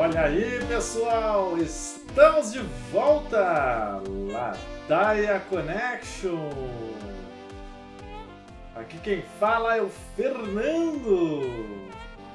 [0.00, 2.60] Olha aí, pessoal, estamos de
[2.92, 4.00] volta!
[4.88, 6.50] Ladaia Connection!
[8.76, 11.42] Aqui quem fala é o Fernando!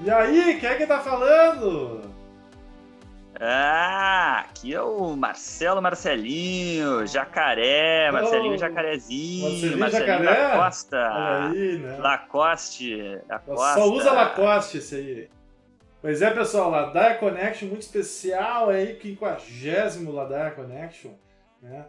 [0.02, 2.02] E aí, quem é que tá falando?
[3.39, 10.50] Ah, aqui é o Marcelo Marcelinho, Jacaré, Marcelinho oh, Jacarezinho, Marcelinho, Marcelinho Jacaré?
[10.50, 11.98] da Costa, Olha aí, né?
[11.98, 13.21] Lacoste.
[13.55, 15.42] Só usa Lacoste esse aí.
[16.03, 21.13] Pois é, pessoal, Ladaia Connection muito especial aí, 50 Ladaia Connection,
[21.61, 21.85] né?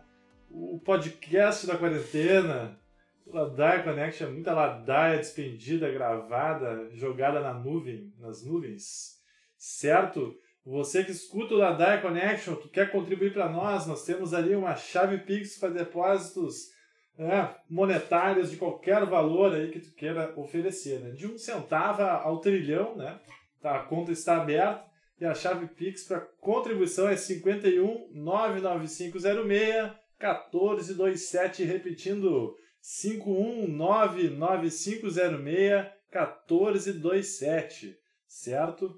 [0.49, 2.79] O podcast da quarentena,
[3.27, 9.17] Ladaia Connection, muita ladaia despendida, gravada, jogada na nuvem, nas nuvens,
[9.57, 10.33] certo?
[10.65, 14.77] Você que escuta o Ladaia Connection, tu quer contribuir para nós, nós temos ali uma
[14.77, 16.71] chave Pix para depósitos
[17.19, 21.11] né, monetários de qualquer valor aí que tu queira oferecer, né?
[21.11, 23.19] De um centavo ao trilhão, né?
[23.65, 24.85] Tá, a conta está aberta
[25.19, 37.97] e a chave Pix para contribuição é 51 99506 1427, repetindo 51 99506 1427,
[38.29, 38.95] certo?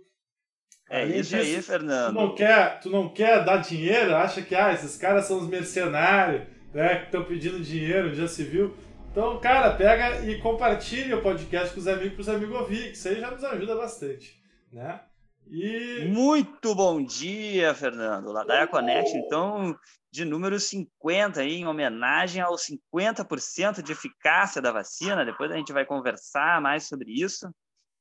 [0.90, 2.12] É Além isso aí, disso, Fernando.
[2.12, 5.46] Tu não, quer, tu não quer dar dinheiro, acha que ah, esses caras são os
[5.46, 6.42] mercenários,
[6.74, 8.74] né, que estão pedindo dinheiro, já se viu.
[9.12, 12.96] Então, cara, pega e compartilha o podcast com os amigos, para os amigos ouvir, que
[12.96, 15.00] isso aí já nos ajuda bastante, né?
[15.48, 16.08] E...
[16.08, 18.32] Muito bom dia, Fernando.
[18.32, 19.78] Ladaia Connect, então,
[20.10, 25.24] de número 50 aí, em homenagem aos 50% de eficácia da vacina.
[25.24, 27.48] Depois a gente vai conversar mais sobre isso.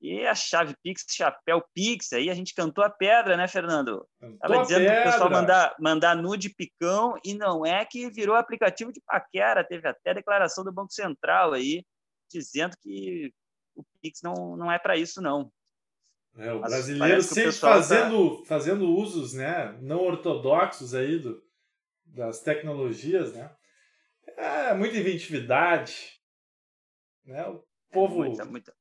[0.01, 4.05] E a chave Pix, chapéu Pix, aí a gente cantou a pedra, né, Fernando?
[4.19, 8.09] Cantou Tava a dizendo para o pessoal mandar, mandar nude picão, e não é que
[8.09, 11.83] virou aplicativo de paquera, teve até declaração do Banco Central aí,
[12.29, 13.33] dizendo que
[13.73, 15.51] o Pix não, não é para isso, não.
[16.37, 20.93] É, o Mas brasileiro que o sempre pessoal tá- fazendo, fazendo usos né, não ortodoxos
[20.93, 21.41] aí do,
[22.05, 23.49] das tecnologias, né?
[24.37, 26.19] É muita inventividade,
[27.25, 27.45] né?
[27.47, 28.73] O povo, É Muita, muita,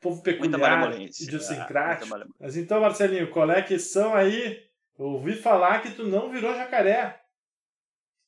[0.00, 1.24] povo peculiar, malemolência.
[1.24, 2.08] idiosincrático.
[2.08, 2.36] Malemolência.
[2.40, 4.58] Mas então, Marcelinho, qual é que são aí?
[4.98, 7.20] Eu ouvi falar que tu não virou jacaré.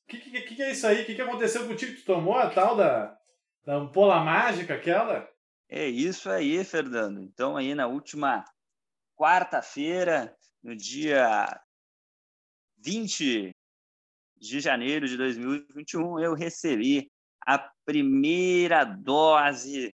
[0.03, 1.01] O que, que, que, que é isso aí?
[1.01, 1.95] O que, que aconteceu contigo?
[1.97, 3.17] Tu tomou a tal da,
[3.65, 5.27] da ampola mágica aquela?
[5.73, 7.21] É isso aí, Fernando.
[7.21, 8.43] Então, aí na última
[9.15, 11.47] quarta-feira, no dia
[12.77, 13.55] 20
[14.35, 17.09] de janeiro de 2021, eu recebi
[17.47, 19.93] a primeira dose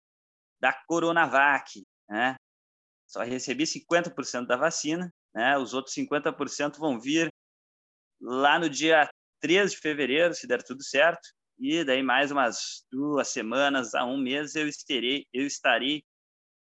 [0.59, 2.37] da Coronavac, né?
[3.07, 5.59] Só recebi 50% da vacina, né?
[5.59, 7.29] Os outros 50% vão vir
[8.19, 9.11] lá no dia
[9.41, 11.29] 13 de fevereiro, se der tudo certo.
[11.59, 16.03] E daí mais umas duas semanas a um mês eu estarei, eu estarei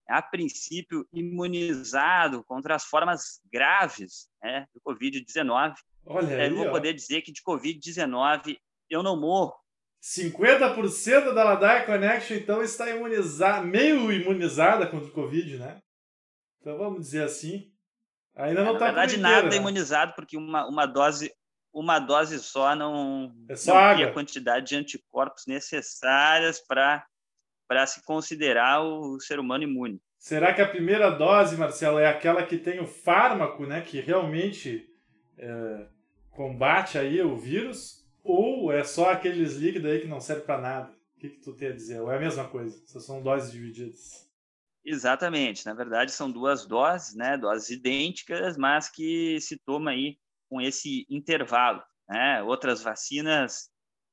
[0.08, 5.76] a princípio imunizado contra as formas graves né, do Covid-19.
[6.06, 6.72] Olha Eu aí, vou ó.
[6.72, 8.58] poder dizer que de Covid-19
[8.90, 9.56] eu não morro.
[10.04, 15.80] 50% da Ladaia Connection, então, está imunizada, meio imunizada contra o Covid, né?
[16.60, 17.72] Então vamos dizer assim.
[18.36, 21.34] Ainda não Na está verdade, nada imunizado, porque uma, uma dose
[21.74, 27.06] uma dose só não, É só não a quantidade de anticorpos necessárias para
[27.68, 30.00] para se considerar o ser humano imune.
[30.20, 33.82] Será que a primeira dose, Marcelo, é aquela que tem o fármaco, né?
[33.82, 34.88] Que realmente
[35.38, 35.88] é,
[36.32, 38.06] combate aí o vírus?
[38.24, 40.92] Ou é só aqueles líquidos aí que não serve para nada?
[41.16, 42.00] O que, que tu tem a dizer?
[42.00, 42.80] Ou é a mesma coisa?
[42.86, 44.30] Só são doses divididas.
[44.86, 45.66] Exatamente.
[45.66, 47.38] Na verdade, são duas doses, né?
[47.38, 50.18] Doses idênticas, mas que se toma aí
[50.54, 51.82] com esse intervalo.
[52.08, 52.44] Né?
[52.44, 53.72] Outras vacinas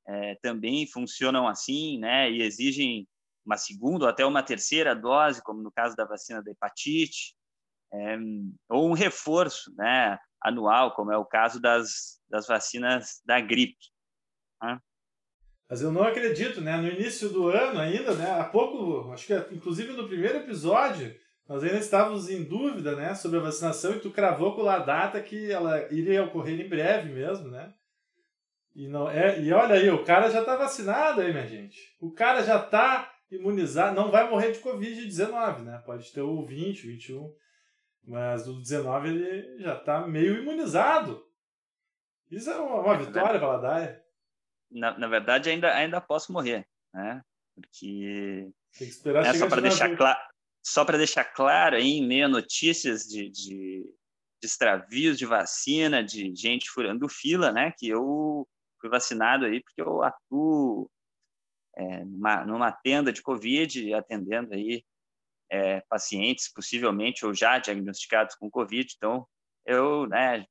[0.08, 2.30] eh, também funcionam assim, né?
[2.30, 3.06] E exigem
[3.44, 7.36] uma segunda ou até uma terceira dose, como no caso da vacina da hepatite,
[7.92, 8.16] eh,
[8.70, 10.18] ou um reforço, né?
[10.42, 13.76] Anual, como é o caso das, das vacinas da gripe.
[14.62, 14.80] né?
[15.68, 16.78] Mas eu não acredito, né?
[16.78, 18.40] No início do ano ainda, né?
[18.40, 21.15] Há pouco, acho que inclusive no primeiro episódio,
[21.50, 23.12] nós ainda estávamos em dúvida, né?
[23.12, 27.12] Sobre a vacinação e tu cravou com a data que ela iria ocorrer em breve
[27.12, 27.74] mesmo, né?
[28.72, 31.76] E, não, é, e olha aí, o cara já está vacinado aí, minha gente.
[32.00, 35.82] O cara já está imunizado, não vai morrer de Covid-19, né?
[35.84, 37.34] Pode ter o 20, 21,
[38.04, 41.20] mas do 19 ele já está meio imunizado.
[42.30, 43.96] Isso é uma, uma vitória para a.
[44.70, 46.64] Na, na verdade, ainda, ainda posso morrer,
[46.94, 47.24] né?
[47.56, 50.29] Porque Tem que esperar É, só para de deixar, navio.
[50.65, 53.83] Só para deixar claro, aí, em meio a notícias de, de,
[54.41, 57.72] de extravios de vacina, de gente furando fila, né?
[57.77, 58.47] Que eu
[58.80, 60.91] fui vacinado aí porque eu atuo
[61.77, 64.84] é, numa, numa tenda de Covid, atendendo aí
[65.51, 68.92] é, pacientes possivelmente ou já diagnosticados com Covid.
[68.97, 69.27] Então,
[69.65, 70.45] eu né,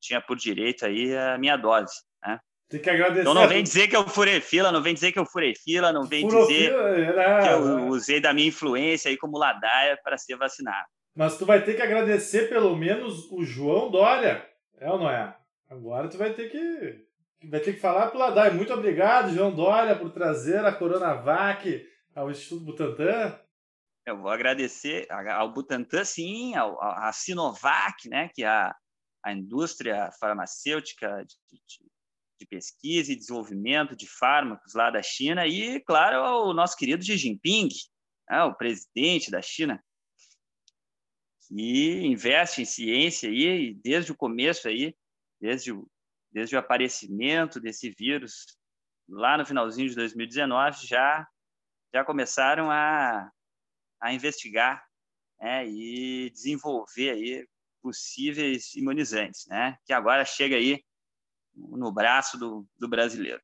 [0.00, 1.94] tinha por direito aí a minha dose.
[2.24, 2.40] Né?
[2.70, 3.22] Tem que agradecer.
[3.22, 5.92] Então não vem dizer que eu furei fila, não vem dizer que eu furei fila,
[5.92, 10.36] não vem dizer fila, que eu usei da minha influência aí como ladaia para ser
[10.36, 10.86] vacinado.
[11.16, 15.36] Mas tu vai ter que agradecer pelo menos o João Dória, é ou não é?
[15.68, 17.04] Agora tu vai ter que
[17.48, 18.52] vai ter que falar pro Ladaia.
[18.52, 21.84] Muito obrigado, João Dória, por trazer a Coronavac
[22.14, 23.38] ao Instituto Butantan.
[24.06, 28.74] Eu vou agradecer ao Butantan, sim, ao, à Sinovac, né, que é a,
[29.24, 31.90] a indústria farmacêutica de, de,
[32.40, 37.16] de, pesquisa e desenvolvimento de fármacos lá da China, e, claro, ao nosso querido Xi
[37.16, 37.68] Jinping,
[38.28, 39.82] né, o presidente da China,
[41.46, 44.94] que investe em ciência aí, desde o começo aí,
[45.40, 45.86] desde o,
[46.32, 48.58] desde o aparecimento desse vírus,
[49.08, 51.26] lá no finalzinho de 2019, já,
[51.92, 53.30] já começaram a,
[54.00, 54.86] a investigar
[55.40, 57.48] né, e desenvolver aí
[57.82, 60.82] possíveis imunizantes, né, que agora chega aí
[61.70, 63.40] no braço do, do brasileiro.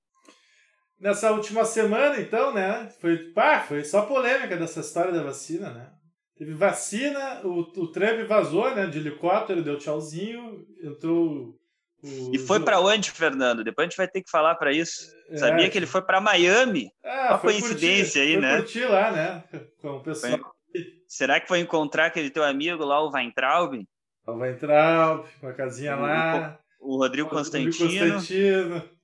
[0.99, 5.91] Nessa última semana, então, né, foi, pá, foi só polêmica dessa história da vacina, né?
[6.39, 12.33] Teve vacina, o, o Trump vazou, né, de helicóptero, deu tchauzinho, entrou o...
[12.33, 13.65] E foi para onde, Fernando?
[13.65, 15.11] Depois a gente vai ter que falar para isso.
[15.31, 16.91] É, Sabia que ele foi para Miami?
[17.03, 18.57] É, Uma coincidência aí, foi né?
[18.59, 19.45] Curtir lá, né?
[19.81, 20.39] Com o pessoal.
[20.39, 20.85] Foi...
[21.09, 23.83] Será que foi encontrar aquele teu amigo lá, o Weintraub?
[24.27, 26.59] O Weintraub, com a casinha o, lá.
[26.87, 27.73] O Rodrigo Constantino.
[27.73, 28.97] Rodrigo Constantino.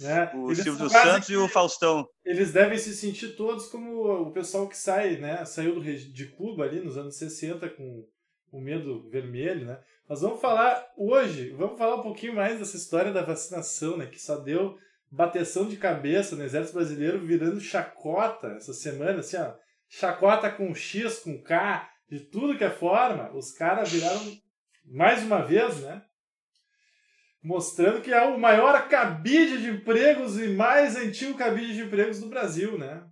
[0.00, 0.30] Né?
[0.34, 2.08] O eles Silvio Santos e o Faustão.
[2.24, 5.44] Eles devem se sentir todos como o pessoal que sai, né?
[5.44, 8.06] Saiu de Cuba ali nos anos 60 com
[8.50, 9.78] o medo vermelho, né?
[10.08, 14.06] Nós vamos falar hoje, vamos falar um pouquinho mais dessa história da vacinação, né?
[14.06, 14.76] Que só deu
[15.10, 19.54] bateção de cabeça no exército brasileiro virando chacota essa semana, assim, ó.
[19.88, 23.30] Chacota com X, com K, de tudo que é forma.
[23.32, 24.20] Os caras viraram
[24.84, 26.02] mais uma vez, né?
[27.44, 32.28] Mostrando que é o maior cabide de empregos e mais antigo cabide de empregos do
[32.28, 33.02] Brasil, né?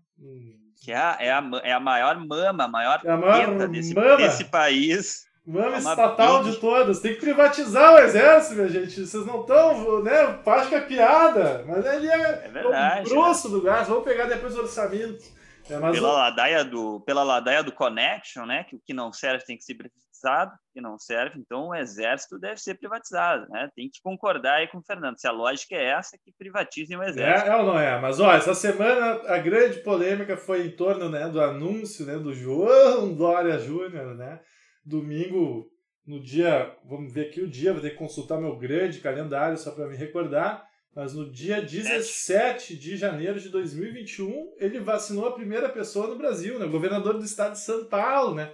[0.82, 3.94] Que é a, é a, é a maior mama, a maior, é a maior desse,
[3.94, 7.00] desse país Mama estatal de todas.
[7.00, 9.05] Tem que privatizar o exército, minha gente.
[9.05, 10.38] Vocês não estão, né?
[10.46, 11.64] Acho que é piada.
[11.67, 13.88] Mas ele é, é verdade, o grosso do gás.
[13.88, 15.25] Vamos pegar depois o orçamento.
[15.69, 16.12] É, pela, o...
[16.12, 18.64] ladaia do, pela ladaia do Connection, né?
[18.64, 19.75] Que o que não serve tem que ser
[20.22, 23.69] privatizado, que não serve, então o exército deve ser privatizado, né?
[23.74, 25.19] Tem que concordar aí com o Fernando.
[25.19, 27.50] Se a lógica é essa, que privatizem o exército.
[27.50, 28.00] É, é ou não é?
[28.00, 32.32] Mas olha, essa semana a grande polêmica foi em torno né, do anúncio né, do
[32.32, 34.40] João Dória Júnior, né?
[34.84, 35.70] domingo,
[36.06, 39.70] no dia, vamos ver aqui o dia, vou ter que consultar meu grande calendário só
[39.70, 45.69] para me recordar, mas no dia 17 de janeiro de 2021, ele vacinou a primeira
[45.69, 46.66] pessoa no Brasil, né?
[46.66, 48.52] O governador do estado de São Paulo, né?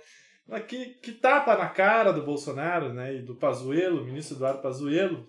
[0.67, 3.17] Que, que tapa na cara do Bolsonaro, né?
[3.17, 5.29] E do Pazuello, ministro Eduardo Pazuello,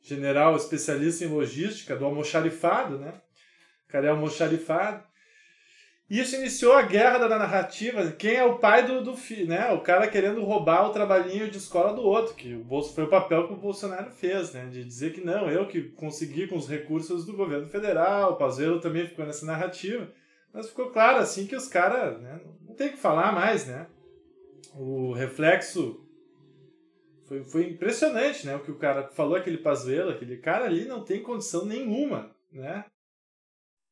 [0.00, 3.12] general especialista em logística do almoxarifado, né?
[3.86, 5.04] O cara é almoxarifado.
[6.08, 8.10] Isso iniciou a guerra da narrativa.
[8.12, 9.70] Quem é o pai do, do filho, né?
[9.72, 13.10] O cara querendo roubar o trabalhinho de escola do outro, que o Bolso foi o
[13.10, 14.66] papel que o Bolsonaro fez, né?
[14.72, 18.80] De dizer que não, eu que consegui com os recursos do governo federal, o Pazuello
[18.80, 20.10] também ficou nessa narrativa.
[20.52, 22.40] Mas ficou claro assim que os caras, né?
[22.66, 23.86] Não tem que falar mais, né?
[24.74, 26.06] O reflexo
[27.26, 28.56] foi, foi impressionante, né?
[28.56, 32.84] O que o cara falou, aquele Pazuello, aquele cara ali não tem condição nenhuma, né?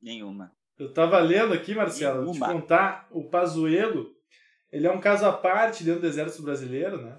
[0.01, 0.53] Nenhuma.
[0.79, 4.15] Eu tava lendo aqui, Marcelo, vou te contar, o Pazuello,
[4.71, 7.17] ele é um caso à parte dentro do exército brasileiro, né?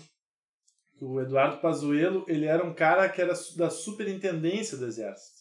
[1.01, 5.39] O Eduardo Pazuello, ele era um cara que era da superintendência do exército.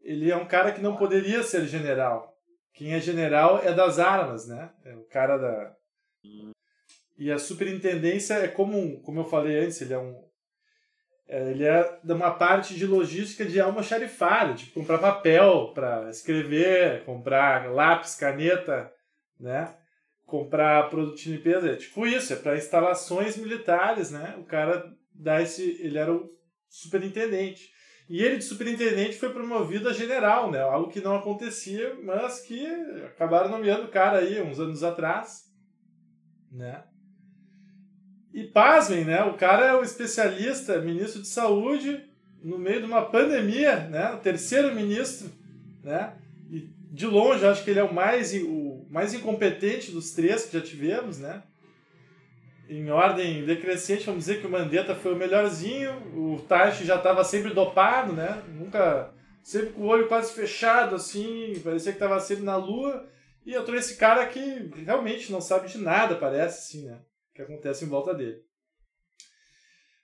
[0.00, 2.36] Ele é um cara que não poderia ser general.
[2.74, 4.70] Quem é general é das armas, né?
[4.84, 5.76] É o cara da...
[7.16, 10.14] E a superintendência é como, como eu falei antes, ele é um,
[11.32, 17.04] é, ele é de uma parte de logística de almoxarifado, tipo comprar papel para escrever,
[17.04, 18.92] comprar lápis, caneta,
[19.40, 19.74] né?
[20.26, 24.36] Comprar produto de limpeza, é tipo isso, é para instalações militares, né?
[24.38, 26.28] O cara dá esse, ele era o
[26.68, 27.70] superintendente.
[28.10, 30.60] E ele de superintendente foi promovido a general, né?
[30.60, 32.66] Algo que não acontecia, mas que
[33.06, 35.44] acabaram nomeando o cara aí uns anos atrás,
[36.50, 36.84] né?
[38.32, 39.22] E pasmem, né?
[39.24, 42.02] O cara é o especialista, ministro de saúde,
[42.42, 44.12] no meio de uma pandemia, né?
[44.12, 45.30] O terceiro ministro,
[45.82, 46.14] né?
[46.50, 50.58] E de longe, acho que ele é o mais, o mais incompetente dos três que
[50.58, 51.42] já tivemos, né?
[52.68, 57.22] Em ordem decrescente, vamos dizer que o Mandetta foi o melhorzinho, o Taishi já estava
[57.24, 58.42] sempre dopado, né?
[58.48, 59.10] Nunca.
[59.42, 63.08] Sempre com o olho quase fechado, assim, parecia que estava sempre na lua.
[63.44, 66.98] E eu trouxe esse cara que realmente não sabe de nada, parece, assim, né?
[67.34, 68.44] Que acontece em volta dele.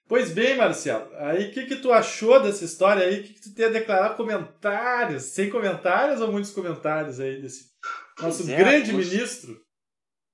[0.08, 3.20] Pois bem, Marcelo, aí o que, que tu achou dessa história aí?
[3.20, 4.16] O que, que tu tem a declarar?
[4.16, 5.24] Comentários?
[5.24, 7.70] Sem comentários ou muitos comentários aí desse
[8.18, 9.66] nosso é, grande fomos, ministro?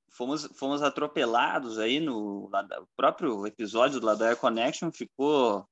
[0.08, 5.68] Fomos, fomos atropelados aí no o próprio episódio do Ladaia Connection, ficou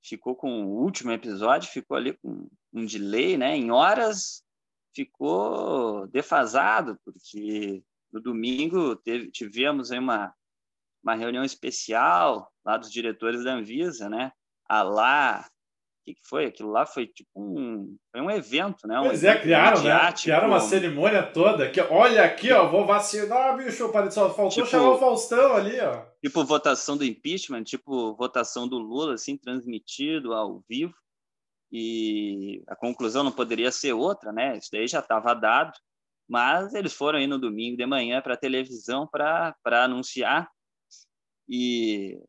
[0.00, 3.56] ficou com o último episódio, ficou ali com um delay, né?
[3.56, 4.44] Em horas
[4.94, 7.82] ficou defasado, porque
[8.12, 10.32] no domingo teve, tivemos aí uma,
[11.04, 14.32] uma reunião especial lá dos diretores da Anvisa, né?
[14.66, 16.46] A lá, o que, que foi?
[16.46, 18.98] Aquilo lá foi tipo um, foi um evento, né?
[18.98, 20.12] Um pois é, criaram, né?
[20.12, 21.70] Criaram uma cerimônia toda.
[21.70, 26.06] Que, olha aqui, ó, vou vacinar, bicho, só faltou tipo, chamar o Faustão ali, ó.
[26.22, 30.94] Tipo votação do impeachment, tipo votação do Lula, assim, transmitido ao vivo.
[31.70, 34.56] E a conclusão não poderia ser outra, né?
[34.56, 35.72] Isso daí já estava dado.
[36.26, 40.48] Mas eles foram aí no domingo de manhã para a televisão para anunciar.
[41.48, 42.20] E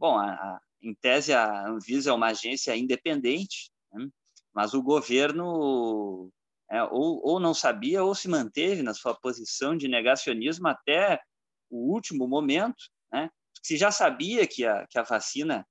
[0.00, 4.08] Bom, a, a, em tese, a Anvisa é uma agência independente, né?
[4.54, 6.32] mas o governo
[6.70, 11.20] é, ou, ou não sabia ou se manteve na sua posição de negacionismo até
[11.68, 13.28] o último momento, né?
[13.62, 15.66] se já sabia que a, que a vacina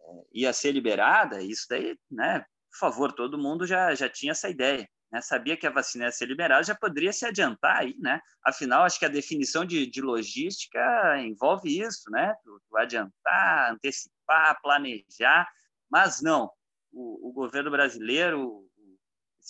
[0.00, 2.46] é, ia ser liberada, isso daí, né?
[2.70, 6.12] por favor, todo mundo já, já tinha essa ideia né, sabia que a vacina ia
[6.12, 8.20] ser liberada, já poderia se adiantar aí, né?
[8.44, 10.80] Afinal, acho que a definição de, de logística
[11.20, 12.34] envolve isso, né?
[12.42, 15.48] Tu, tu adiantar, antecipar, planejar,
[15.90, 16.50] mas não.
[16.92, 18.68] O, o governo brasileiro, o,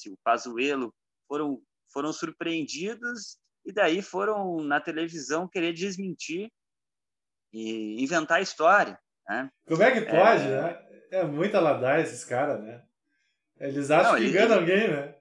[0.09, 0.95] o Pazuello,
[1.27, 1.61] foram,
[1.93, 6.51] foram surpreendidos e daí foram na televisão querer desmentir
[7.53, 8.99] e inventar a história.
[9.29, 9.51] Né?
[9.67, 10.63] Como é que pode, é...
[10.63, 10.87] né?
[11.11, 12.83] É muita ladaia esses caras, né?
[13.59, 15.16] Eles acham não, que enganam alguém, né?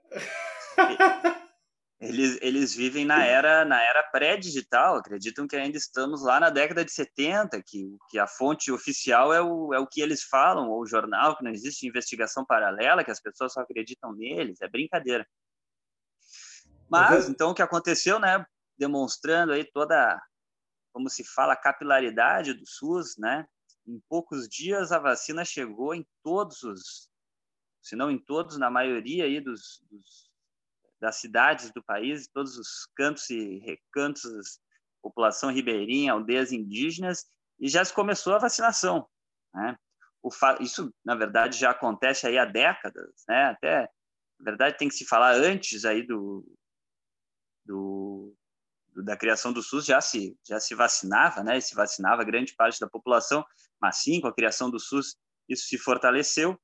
[1.98, 6.84] Eles, eles vivem na era na era pré-digital, acreditam que ainda estamos lá na década
[6.84, 10.82] de 70, que, que a fonte oficial é o, é o que eles falam, ou
[10.82, 15.26] o jornal, que não existe investigação paralela, que as pessoas só acreditam neles, é brincadeira.
[16.90, 18.46] Mas, então, o que aconteceu, né,
[18.78, 20.22] demonstrando aí toda,
[20.94, 23.48] como se fala, a capilaridade do SUS, né,
[23.88, 27.10] em poucos dias a vacina chegou em todos os,
[27.86, 30.25] se não em todos, na maioria aí dos, dos
[31.00, 34.60] das cidades do país, todos os cantos e recantos,
[35.04, 37.25] população ribeirinha, aldeias indígenas,
[37.60, 39.08] e já se começou a vacinação.
[39.54, 39.77] Né?
[40.62, 43.46] Isso, na verdade, já acontece aí há décadas, né?
[43.51, 43.82] até,
[44.39, 46.44] na verdade, tem que se falar antes aí do,
[47.63, 48.36] do,
[49.04, 51.58] da criação do SUS, já se, já se vacinava, né?
[51.58, 53.46] E se vacinava grande parte da população,
[53.80, 55.15] mas sim, com a criação do SUS,
[55.48, 56.60] isso se fortaleceu.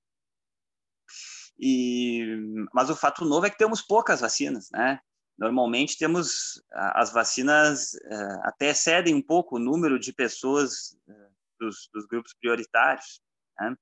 [1.59, 4.99] E, mas o fato novo é que temos poucas vacinas, né?
[5.37, 11.89] Normalmente temos as vacinas uh, até excedem um pouco o número de pessoas uh, dos,
[11.93, 13.21] dos, grupos prioritários,
[13.59, 13.75] né?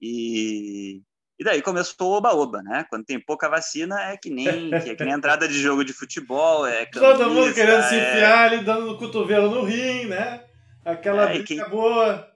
[0.00, 1.02] E,
[1.38, 2.84] e daí começou o oba-oba, né?
[2.90, 5.92] Quando tem pouca vacina é que nem, que é que nem entrada de jogo de
[5.92, 7.88] futebol, é Todo mundo querendo é...
[7.88, 10.44] se enfiar ali, dando no cotovelo no rim, né?
[10.84, 11.62] Aquela é, quem...
[11.68, 12.32] boa.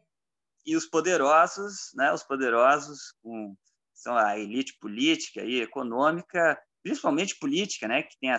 [0.66, 2.12] E os poderosos, né?
[2.12, 3.56] Os poderosos com
[4.00, 8.30] são a elite política e econômica, principalmente política, né, que tem,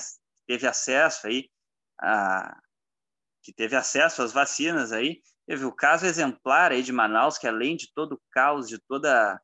[0.47, 1.49] teve acesso aí
[1.99, 2.57] a
[3.43, 7.75] que teve acesso às vacinas aí, teve o caso exemplar aí de Manaus, que além
[7.75, 9.41] de todo o caos, de toda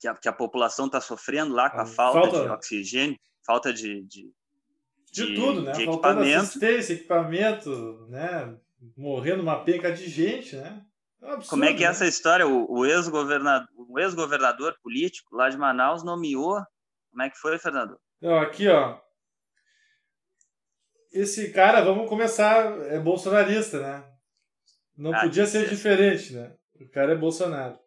[0.00, 3.16] que a, que a população está sofrendo lá com a, falta, falta, de oxigênio,
[3.46, 4.32] falta de, de,
[5.12, 5.72] de, de tudo, né?
[5.72, 6.40] De equipamento.
[6.40, 8.58] assistência, equipamento, né?
[8.96, 10.84] Morrendo uma penca de gente, né?
[11.22, 11.92] É absurdo, Como é que é né?
[11.92, 12.46] essa história?
[12.46, 16.60] O, o ex-governador ex político lá de Manaus nomeou.
[17.10, 17.98] Como é que foi, Fernando?
[18.20, 18.98] Não, aqui, ó.
[21.12, 24.04] Esse cara, vamos começar, é bolsonarista, né?
[24.96, 26.54] Não ah, podia ser diferente, né?
[26.80, 27.78] O cara é Bolsonaro.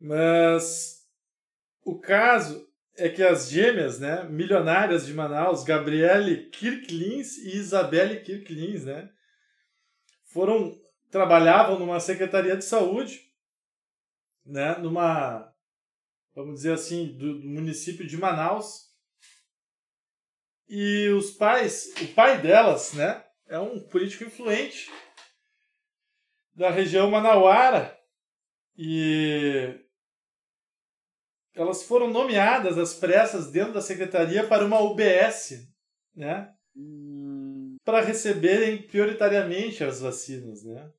[0.00, 0.98] Mas
[1.84, 8.84] o caso é que as gêmeas, né, milionárias de Manaus, Gabriele Kirklins e Isabelle Kirklins,
[8.84, 9.08] né,
[10.32, 10.76] foram
[11.10, 13.20] trabalhavam numa secretaria de saúde,
[14.44, 15.52] né, numa,
[16.34, 18.88] vamos dizer assim, do, do município de Manaus.
[20.68, 24.90] E os pais, o pai delas, né, é um político influente
[26.54, 27.98] da região manauara
[28.76, 29.74] e
[31.54, 35.68] elas foram nomeadas às pressas dentro da secretaria para uma UBS,
[36.14, 36.54] né?
[36.76, 37.76] Hum.
[37.84, 40.92] Para receberem prioritariamente as vacinas, né?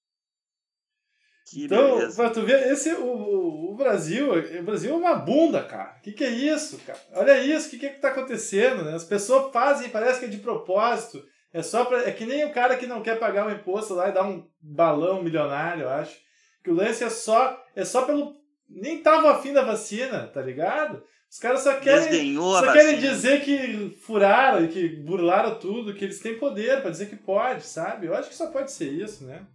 [1.49, 2.15] Que então, beleza.
[2.15, 5.95] pra tu ver, esse, o, o Brasil, o Brasil é uma bunda, cara.
[5.97, 6.99] O que, que é isso, cara?
[7.13, 8.93] Olha isso, o que, que, é que tá acontecendo, né?
[8.93, 11.23] As pessoas fazem, parece que é de propósito.
[11.51, 14.09] É só pra, é que nem o cara que não quer pagar o imposto lá
[14.09, 16.15] e dar um balão milionário, eu acho.
[16.63, 18.35] Que o lance é só é só pelo
[18.69, 21.01] nem tava afim da vacina, tá ligado?
[21.29, 26.19] Os caras só querem só querem dizer que furaram e que burlaram tudo, que eles
[26.19, 28.07] têm poder para dizer que pode, sabe?
[28.07, 29.45] Eu acho que só pode ser isso, né?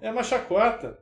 [0.00, 0.98] É uma chacota.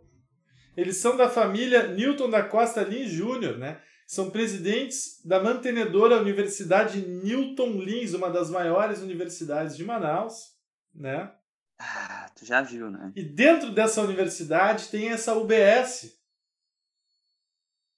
[0.76, 3.80] Eles são da família Newton da Costa Lins Júnior, né?
[4.06, 10.54] São presidentes da mantenedora Universidade Newton Lins, uma das maiores universidades de Manaus,
[10.94, 11.32] né?
[11.78, 13.12] Ah, tu já viu, né?
[13.16, 16.16] E dentro dessa universidade tem essa UBS.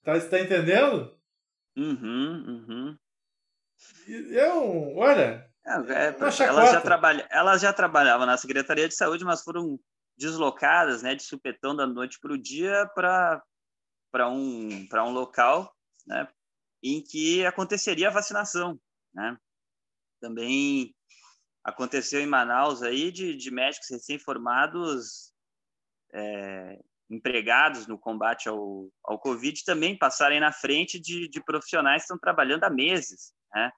[0.03, 1.15] Tá, tá entendendo?
[1.77, 2.97] Uhum, uhum.
[4.31, 9.23] É um, olha, é, é, elas, já trabalha, elas já trabalhavam na Secretaria de Saúde,
[9.23, 9.79] mas foram
[10.19, 13.41] deslocadas, né, de supetão da noite para o dia para
[14.29, 15.73] um um local,
[16.05, 16.27] né,
[16.83, 18.79] em que aconteceria a vacinação,
[19.13, 19.37] né?
[20.19, 20.93] Também
[21.63, 25.33] aconteceu em Manaus aí de, de médicos recém-formados
[26.13, 32.05] é, empregados no combate ao, ao Covid também passarem na frente de, de profissionais que
[32.05, 33.71] estão trabalhando há meses, né?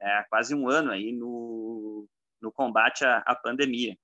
[0.00, 2.06] É, há quase um ano aí no,
[2.40, 3.96] no combate à, à pandemia.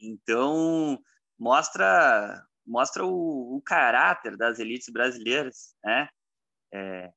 [0.00, 0.98] Então,
[1.38, 6.08] mostra mostra o, o caráter das elites brasileiras, né?
[6.72, 7.10] É,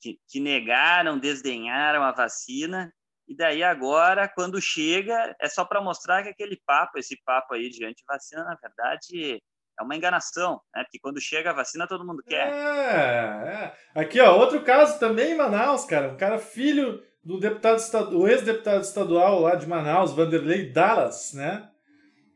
[0.00, 2.92] que, que, negaram, desdenharam a vacina,
[3.26, 7.70] e daí agora, quando chega, é só para mostrar que aquele papo, esse papo aí
[7.70, 9.42] de antivacina, na verdade,
[9.78, 10.84] é uma enganação, né?
[10.84, 12.52] Porque quando chega a vacina, todo mundo quer.
[12.52, 14.00] É, é.
[14.00, 16.12] Aqui, ó, outro caso também em Manaus, cara.
[16.12, 21.70] Um cara filho do deputado do ex-deputado estadual lá de Manaus, Vanderlei Dallas, né?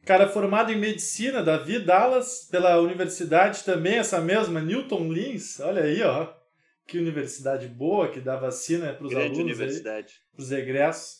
[0.08, 5.60] Cara formado em medicina, Davi Dallas, pela universidade também, essa mesma, Newton Lins.
[5.60, 6.32] Olha aí, ó.
[6.86, 9.36] Que universidade boa que dá vacina para os alunos.
[9.36, 10.14] universidade.
[10.32, 11.18] Para os egressos.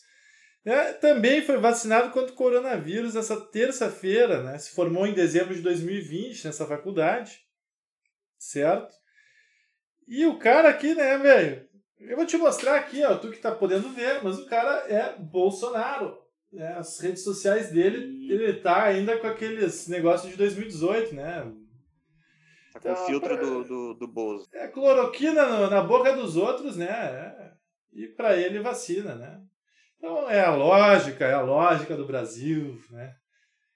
[0.65, 4.57] É, também foi vacinado contra o coronavírus nessa terça-feira, né?
[4.57, 7.41] Se formou em dezembro de 2020 nessa faculdade.
[8.39, 8.91] Certo?
[10.07, 11.69] E o cara aqui, né, velho?
[11.99, 15.15] Eu vou te mostrar aqui, ó, tu que tá podendo ver, mas o cara é
[15.15, 21.51] Bolsonaro né, as redes sociais dele, ele tá ainda com aqueles negócios de 2018, né?
[22.73, 23.45] Tá com então, o filtro pra...
[23.45, 24.47] do, do, do Bozo.
[24.53, 26.87] É cloroquina no, na boca dos outros, né?
[26.87, 27.49] É.
[27.93, 29.41] E para ele vacina, né?
[29.97, 33.13] Então é a lógica, é a lógica do Brasil, né?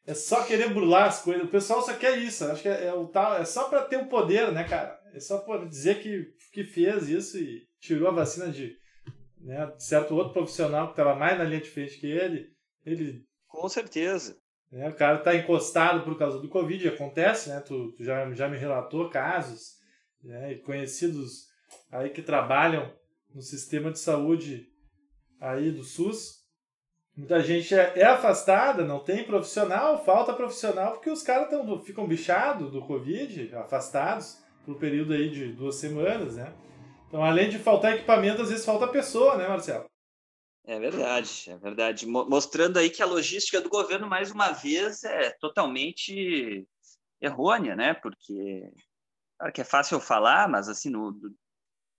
[0.06, 1.44] É só querer burlar as coisas.
[1.44, 2.46] O pessoal só quer isso.
[2.46, 5.00] Acho que é, é o tal, é só para ter o poder, né, cara?
[5.14, 8.76] É só para dizer que, que fez isso e tirou a vacina de,
[9.40, 12.53] né, de certo outro profissional que estava mais na linha de frente que ele
[12.86, 13.24] ele.
[13.48, 14.38] Com certeza.
[14.72, 17.60] Né, o cara está encostado por causa do Covid, acontece, né?
[17.60, 19.76] Tu, tu já, já me relatou casos,
[20.24, 20.56] né?
[20.65, 21.48] conhecidos
[21.91, 22.91] aí que trabalham
[23.34, 24.67] no sistema de saúde
[25.39, 26.41] aí do SUS.
[27.15, 32.08] Muita gente é, é afastada, não tem profissional, falta profissional, porque os caras tão, ficam
[32.08, 36.52] bichados do Covid, afastados, por um período aí de duas semanas, né?
[37.08, 39.86] Então, além de faltar equipamento, às vezes falta pessoa, né, Marcelo?
[40.65, 42.06] É verdade, é verdade.
[42.08, 46.65] Mostrando aí que a logística do governo, mais uma vez, é totalmente
[47.19, 47.93] errônea, né?
[47.93, 48.71] Porque,
[49.38, 51.19] claro que é fácil falar, mas assim, no,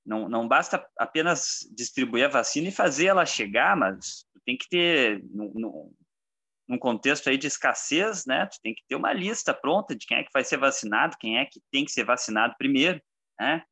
[0.05, 5.23] não, não basta apenas distribuir a vacina e fazer ela chegar, mas tem que ter,
[5.33, 8.47] num contexto aí de escassez, né?
[8.47, 11.39] Tu tem que ter uma lista pronta de quem é que vai ser vacinado, quem
[11.39, 13.01] é que tem que ser vacinado primeiro,
[13.39, 13.63] né?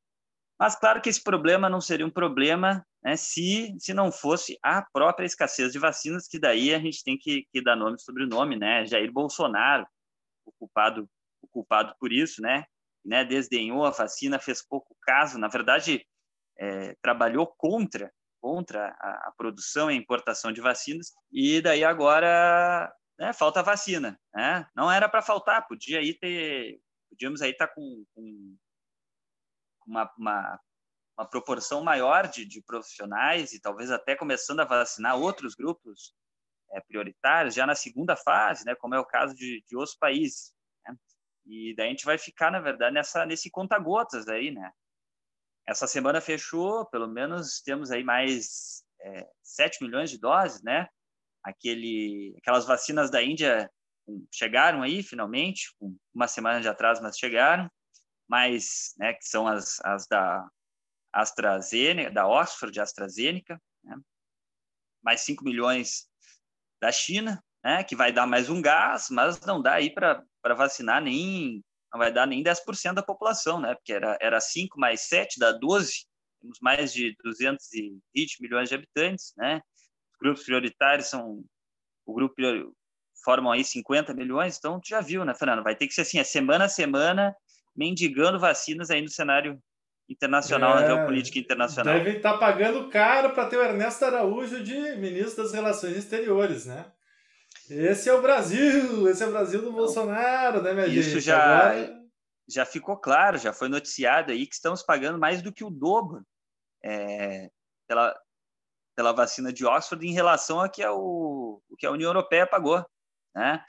[0.58, 4.82] Mas claro que esse problema não seria um problema né, se, se não fosse a
[4.92, 8.28] própria escassez de vacinas, que daí a gente tem que, que dar nome sobre o
[8.28, 8.86] nome, né?
[8.86, 9.86] Jair Bolsonaro,
[10.44, 11.08] o culpado,
[11.42, 12.64] o culpado por isso, né?
[13.04, 13.24] né?
[13.24, 16.06] Desdenhou a vacina, fez pouco caso, na verdade,
[16.58, 18.12] é, trabalhou contra
[18.42, 24.18] contra a, a, produção e a importação de vacinas, e daí agora né, falta vacina.
[24.34, 24.66] Né?
[24.74, 28.56] Não era para faltar, podia aí ter, podíamos aí estar tá com, com
[29.86, 30.60] uma, uma
[31.16, 36.14] uma proporção maior de, de profissionais e talvez até começando a vacinar outros grupos
[36.72, 40.52] é, prioritários já na segunda fase, né, como é o caso de, de outros países.
[40.86, 40.96] Né?
[41.46, 44.70] E daí a gente vai ficar, na verdade, nessa, nesse conta-gotas aí, né?
[45.66, 50.88] Essa semana fechou, pelo menos temos aí mais é, 7 milhões de doses, né?
[51.44, 53.70] Aquele, aquelas vacinas da Índia
[54.32, 55.72] chegaram aí, finalmente,
[56.12, 57.70] uma semana de atraso, mas chegaram.
[58.28, 60.48] Mas, né, que são as, as da
[61.12, 63.96] AstraZeneca, da Oxford AstraZeneca, né?
[65.02, 66.08] mais 5 milhões
[66.80, 67.84] da China, né?
[67.84, 70.24] que vai dar mais um gás, mas não dá aí para
[70.56, 73.74] vacinar nem, não vai dar nem 10% da população, né?
[73.74, 76.06] porque era, era 5 mais 7, dá 12,
[76.42, 79.62] temos mais de 220 milhões de habitantes, né?
[80.12, 81.44] Os grupos prioritários são
[82.04, 82.34] o grupo
[83.24, 85.62] formam aí 50 milhões, então tu já viu, né, Fernando?
[85.62, 87.34] Vai ter que ser assim, é semana a semana,
[87.76, 89.62] mendigando vacinas aí no cenário
[90.08, 91.94] internacional, é, na geopolítica internacional.
[91.94, 96.66] Devem estar tá pagando caro para ter o Ernesto Araújo de ministro das Relações Exteriores,
[96.66, 96.92] né?
[97.70, 101.18] Esse é o Brasil, esse é o Brasil do Bolsonaro, né, minha Isso gente?
[101.18, 102.02] Isso já, Agora...
[102.48, 106.22] já ficou claro, já foi noticiado aí que estamos pagando mais do que o dobro
[106.84, 107.48] é,
[107.86, 108.14] pela,
[108.96, 112.46] pela vacina de Oxford em relação ao que a, o, o que a União Europeia
[112.46, 112.84] pagou.
[113.34, 113.64] Né?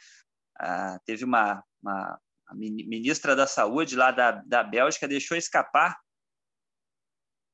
[0.60, 2.20] Ah, teve uma, uma
[2.54, 5.98] ministra da Saúde lá da, da Bélgica deixou escapar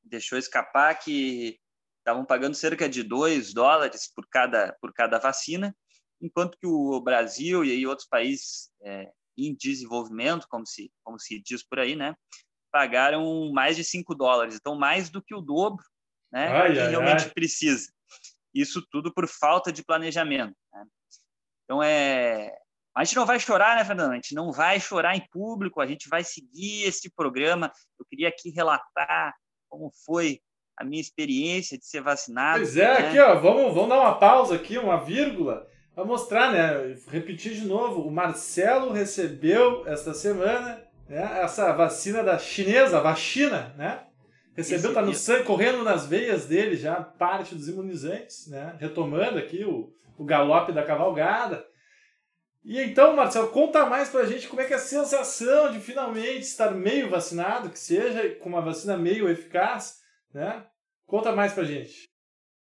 [0.10, 1.60] deixou escapar que
[2.00, 5.76] estavam pagando cerca de 2 dólares por cada, por cada vacina,
[6.22, 11.64] enquanto que o Brasil e outros países é, em desenvolvimento, como se, como se diz
[11.64, 12.16] por aí, né,
[12.72, 15.84] pagaram mais de 5 dólares, então mais do que o dobro
[16.32, 17.30] né, ai, que ai, realmente ai.
[17.30, 17.92] precisa.
[18.54, 20.56] Isso tudo por falta de planejamento.
[20.74, 20.86] Né?
[21.64, 22.52] Então, é,
[22.96, 24.12] a gente não vai chorar, né, Fernando?
[24.12, 27.72] A gente não vai chorar em público, a gente vai seguir esse programa.
[28.00, 29.36] Eu queria aqui relatar
[29.70, 30.42] como foi
[30.76, 32.60] a minha experiência de ser vacinado.
[32.60, 33.08] Pois é, né?
[33.08, 36.96] aqui, ó, vamos, vamos dar uma pausa aqui, uma vírgula, para mostrar, né?
[37.10, 43.74] Repetir de novo, o Marcelo recebeu esta semana né, essa vacina da chinesa, a vacina,
[43.78, 44.04] né?
[44.56, 48.76] Recebeu, está no sangue, correndo nas veias dele já parte dos imunizantes, né?
[48.78, 51.66] Retomando aqui o, o galope da cavalgada.
[52.64, 56.42] E então, Marcelo, conta mais pra gente como é que é a sensação de finalmente
[56.42, 60.02] estar meio vacinado, que seja com uma vacina meio eficaz,
[60.34, 60.66] né?
[61.06, 62.08] Conta mais pra gente.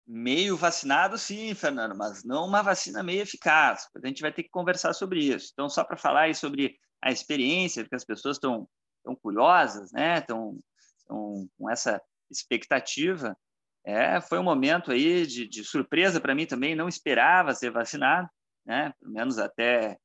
[0.05, 3.88] Meio vacinado, sim, Fernando, mas não uma vacina meio eficaz.
[3.95, 5.49] A gente vai ter que conversar sobre isso.
[5.53, 8.67] Então, só para falar aí sobre a experiência, porque as pessoas estão
[9.03, 10.19] tão curiosas, né?
[10.19, 10.60] Estão
[11.08, 13.36] com essa expectativa.
[13.84, 16.75] É, foi um momento aí de, de surpresa para mim também.
[16.75, 18.29] Não esperava ser vacinado
[18.65, 18.93] né?
[18.99, 19.97] pelo menos até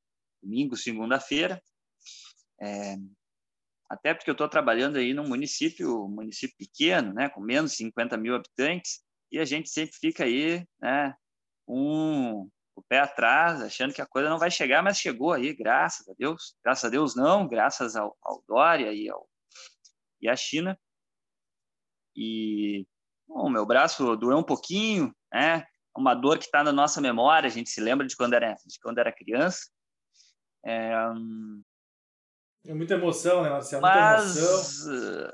[0.43, 1.63] domingo, segunda-feira.
[2.61, 2.97] É,
[3.89, 8.17] até porque eu estou trabalhando aí num município, município pequeno, né, com menos de 50
[8.17, 11.15] mil habitantes, e a gente sempre fica aí, né,
[11.67, 16.09] um, o pé atrás, achando que a coisa não vai chegar, mas chegou aí, graças
[16.09, 16.57] a Deus.
[16.65, 19.29] Graças a Deus não, graças ao, ao Dória e, ao,
[20.21, 20.79] e à China.
[22.17, 22.87] E
[23.29, 25.65] o meu braço doeu um pouquinho, né?
[25.97, 28.79] Uma dor que está na nossa memória, a gente se lembra de quando era, de
[28.83, 29.69] quando era criança.
[30.65, 30.93] É,
[32.67, 33.83] é muita emoção, né, Marcelo?
[33.83, 35.31] Mas, emoção.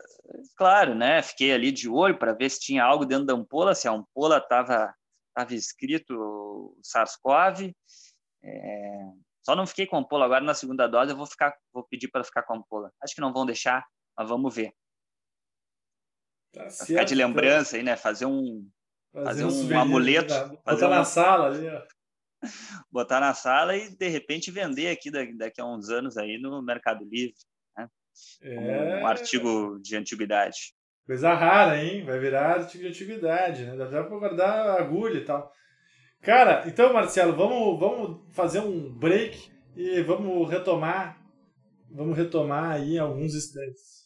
[0.57, 1.23] claro, né?
[1.23, 4.39] Fiquei ali de olho para ver se tinha algo dentro da ampola, se a ampola
[4.39, 4.95] estava
[5.35, 7.75] tava escrito SARS-CoV.
[8.43, 9.11] É,
[9.43, 12.09] só não fiquei com a ampola agora na segunda dose, eu vou ficar, vou pedir
[12.09, 12.93] para ficar com a ampola.
[13.03, 13.85] Acho que não vão deixar,
[14.17, 14.73] mas vamos ver.
[16.53, 17.27] Tá certo, ficar de então.
[17.27, 17.79] lembrança então.
[17.81, 17.97] aí, né?
[17.97, 18.67] Fazer um,
[19.25, 20.35] fazer, um, um amuleto.
[20.65, 21.83] Botar na sala ali, ó.
[22.91, 27.05] Botar na sala e de repente vender aqui daqui a uns anos aí no Mercado
[27.05, 27.35] Livre.
[27.77, 27.89] Né?
[28.43, 29.03] É...
[29.03, 30.75] Um artigo de antiguidade.
[31.07, 32.05] Coisa rara, hein?
[32.05, 33.77] Vai virar artigo de antiguidade, né?
[33.77, 35.53] Dá pra guardar agulha e tal.
[36.21, 41.23] Cara, então, Marcelo, vamos, vamos fazer um break e vamos retomar.
[41.91, 44.06] Vamos retomar aí alguns instantes.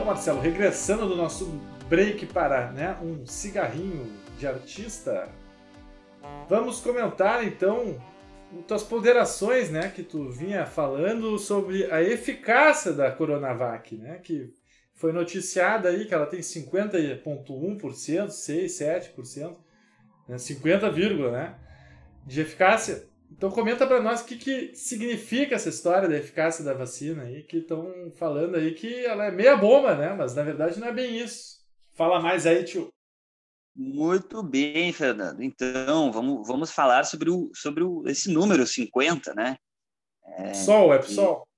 [0.00, 1.44] Então, Marcelo, regressando do nosso
[1.86, 5.28] break para né, um cigarrinho de artista,
[6.48, 8.02] vamos comentar então
[8.66, 14.54] tuas ponderações, né, que tu vinha falando sobre a eficácia da Coronavac, né, que
[14.94, 19.54] foi noticiada aí que ela tem 50,1%, 6, 7%,
[20.26, 20.90] né, 50,
[21.30, 21.58] né,
[22.24, 23.04] de eficácia.
[23.40, 27.42] Então comenta para nós o que, que significa essa história da eficácia da vacina aí,
[27.42, 30.12] que estão falando aí que ela é meia bomba, né?
[30.12, 31.64] Mas na verdade não é bem isso.
[31.94, 32.92] Fala mais aí, tio.
[33.74, 35.42] Muito bem, Fernando.
[35.42, 39.56] Então, vamos, vamos falar sobre, o, sobre o, esse número 50, né?
[40.36, 41.48] É, Sol, é PSOL.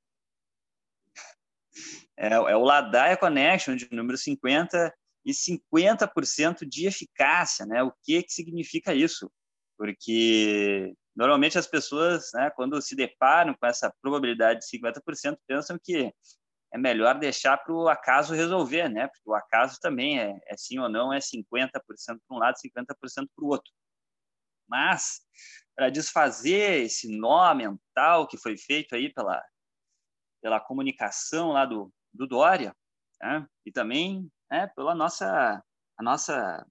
[2.17, 7.83] É, é o Ladaia Connection de número 50 e 50% de eficácia, né?
[7.83, 9.29] O que, que significa isso?
[9.77, 16.13] Porque Normalmente as pessoas, né, quando se deparam com essa probabilidade de 50%, pensam que
[16.73, 19.07] é melhor deixar para o acaso resolver, né?
[19.07, 21.83] Porque o acaso também é, é sim ou não, é 50%
[22.27, 22.97] para um lado, 50%
[23.37, 23.71] para o outro.
[24.67, 25.21] Mas,
[25.77, 29.43] para desfazer esse nó mental que foi feito aí pela,
[30.41, 32.75] pela comunicação lá do, do Dória,
[33.21, 33.47] né?
[33.67, 35.63] e também né, pela nossa,
[35.99, 36.67] a nossa,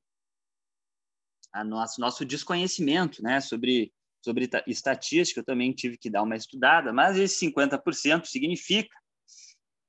[1.53, 3.93] a nosso, nosso desconhecimento né, sobre
[4.23, 8.89] sobre estatística, eu também tive que dar uma estudada, mas esse 50% significa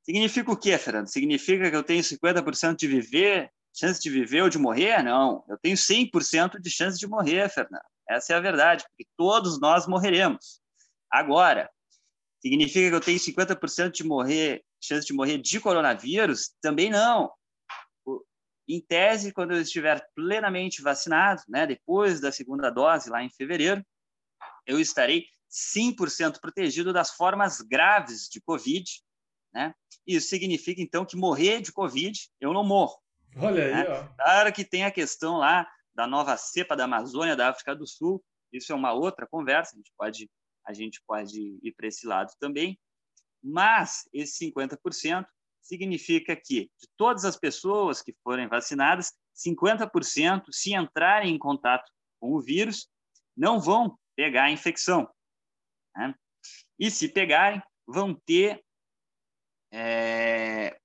[0.03, 1.07] Significa o quê, Fernando?
[1.07, 5.03] Significa que eu tenho 50% de viver, chance de viver ou de morrer?
[5.03, 7.85] Não, eu tenho 100% de chance de morrer, Fernando.
[8.09, 10.61] Essa é a verdade, porque todos nós morreremos.
[11.11, 11.71] Agora,
[12.41, 16.53] significa que eu tenho 50% de morrer, chance de morrer de coronavírus?
[16.61, 17.31] Também não.
[18.69, 23.85] Em tese, quando eu estiver plenamente vacinado, né, depois da segunda dose, lá em fevereiro,
[24.67, 28.85] eu estarei 100% protegido das formas graves de Covid.
[29.53, 29.75] Né?
[30.07, 32.99] Isso significa, então, que morrer de Covid, eu não morro.
[33.37, 33.85] Olha aí, né?
[33.89, 34.09] ó.
[34.17, 38.23] Claro que tem a questão lá da nova cepa da Amazônia, da África do Sul.
[38.53, 40.31] Isso é uma outra conversa, a gente pode,
[40.67, 42.79] a gente pode ir para esse lado também.
[43.43, 45.27] Mas esse 50%
[45.61, 52.33] significa que, de todas as pessoas que forem vacinadas, 50%, se entrarem em contato com
[52.33, 52.89] o vírus,
[53.37, 55.09] não vão pegar a infecção.
[55.97, 56.15] Né?
[56.79, 58.63] E se pegarem, vão ter
[59.73, 60.79] é,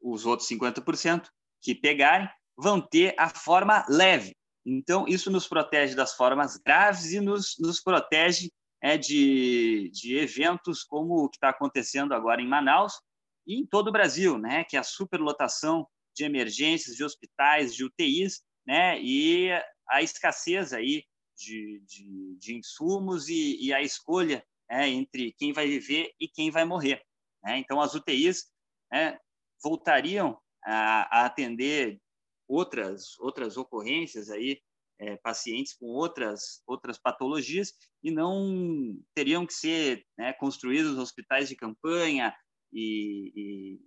[0.00, 1.28] os outros 50%
[1.60, 4.36] que pegarem, vão ter a forma leve.
[4.64, 10.84] Então, isso nos protege das formas graves e nos, nos protege é, de, de eventos
[10.84, 13.00] como o que está acontecendo agora em Manaus
[13.46, 17.84] e em todo o Brasil, né, que é a superlotação de emergências, de hospitais, de
[17.84, 19.50] UTIs, né, e
[19.88, 21.04] a escassez aí
[21.36, 26.50] de, de, de insumos e, e, a escolha é, entre quem vai viver e quem
[26.50, 27.02] vai morrer.
[27.42, 27.58] Né?
[27.58, 28.50] Então, as UTIs
[28.90, 29.18] né,
[29.62, 32.00] voltariam a, a, atender
[32.48, 34.60] outras outras ocorrências aí
[34.98, 41.56] é, pacientes com outras outras patologias e não teriam que ser né, construídos hospitais de
[41.56, 42.34] campanha
[42.72, 43.80] e, e,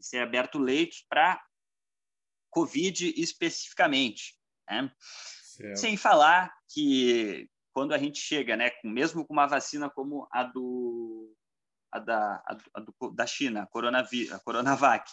[0.00, 1.40] ser aberto leitos para
[2.50, 4.36] COVID especificamente.
[4.68, 4.92] Né?
[5.76, 11.34] Sem falar que quando a gente chega, né, mesmo com uma vacina como a do
[11.90, 15.10] a da, a, a do, da China, a, Coronavir, a Coronavac,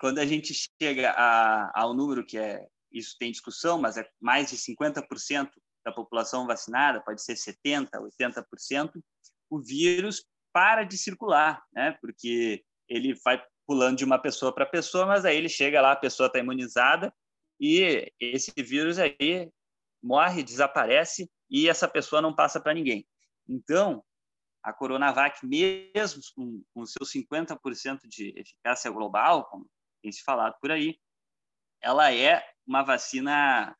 [0.00, 4.50] quando a gente chega a, ao número que é isso tem discussão, mas é mais
[4.50, 5.50] de 50%
[5.84, 9.00] da população vacinada, pode ser 70, 80%,
[9.48, 11.96] o vírus para de circular, né?
[12.00, 15.96] Porque ele vai pulando de uma pessoa para pessoa, mas aí ele chega lá, a
[15.96, 17.14] pessoa está imunizada
[17.60, 19.50] e esse vírus aí
[20.02, 23.06] morre, desaparece e essa pessoa não passa para ninguém.
[23.48, 24.04] Então,
[24.62, 29.68] a Coronavac, mesmo com, com seus 50% de eficácia global, como
[30.02, 30.98] tem se falado por aí,
[31.82, 33.76] ela é uma vacina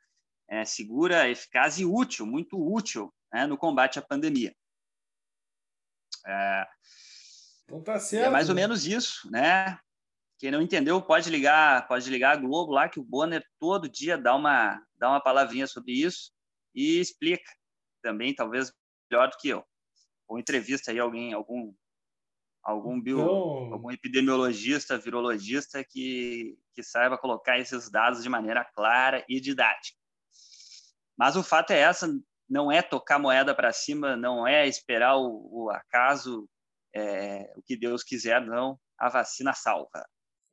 [0.48, 4.54] é, segura, eficaz e útil, muito útil né, no combate à pandemia.
[6.26, 6.66] É,
[7.64, 8.26] então tá certo.
[8.26, 9.78] É mais ou menos isso, né?
[10.40, 14.16] Quem não entendeu pode ligar, pode ligar a Globo lá que o Bonner todo dia
[14.16, 16.32] dá uma dá uma palavrinha sobre isso
[16.74, 17.44] e explica
[18.02, 18.72] também, talvez
[19.10, 19.62] melhor do que eu.
[20.26, 21.74] Ou entrevista aí alguém, algum
[22.62, 23.74] algum bio, então...
[23.74, 29.98] algum epidemiologista, virologista que que saiba colocar esses dados de maneira clara e didática.
[31.18, 32.08] Mas o fato é essa,
[32.48, 36.48] não é tocar moeda para cima, não é esperar o, o acaso,
[36.94, 38.80] é, o que Deus quiser, não.
[38.98, 40.02] A vacina salva.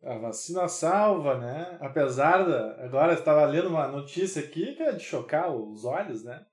[0.03, 1.77] A vacina salva, né?
[1.81, 2.83] Apesar da.
[2.83, 6.45] Agora estava lendo uma notícia aqui que é de chocar os olhos, né?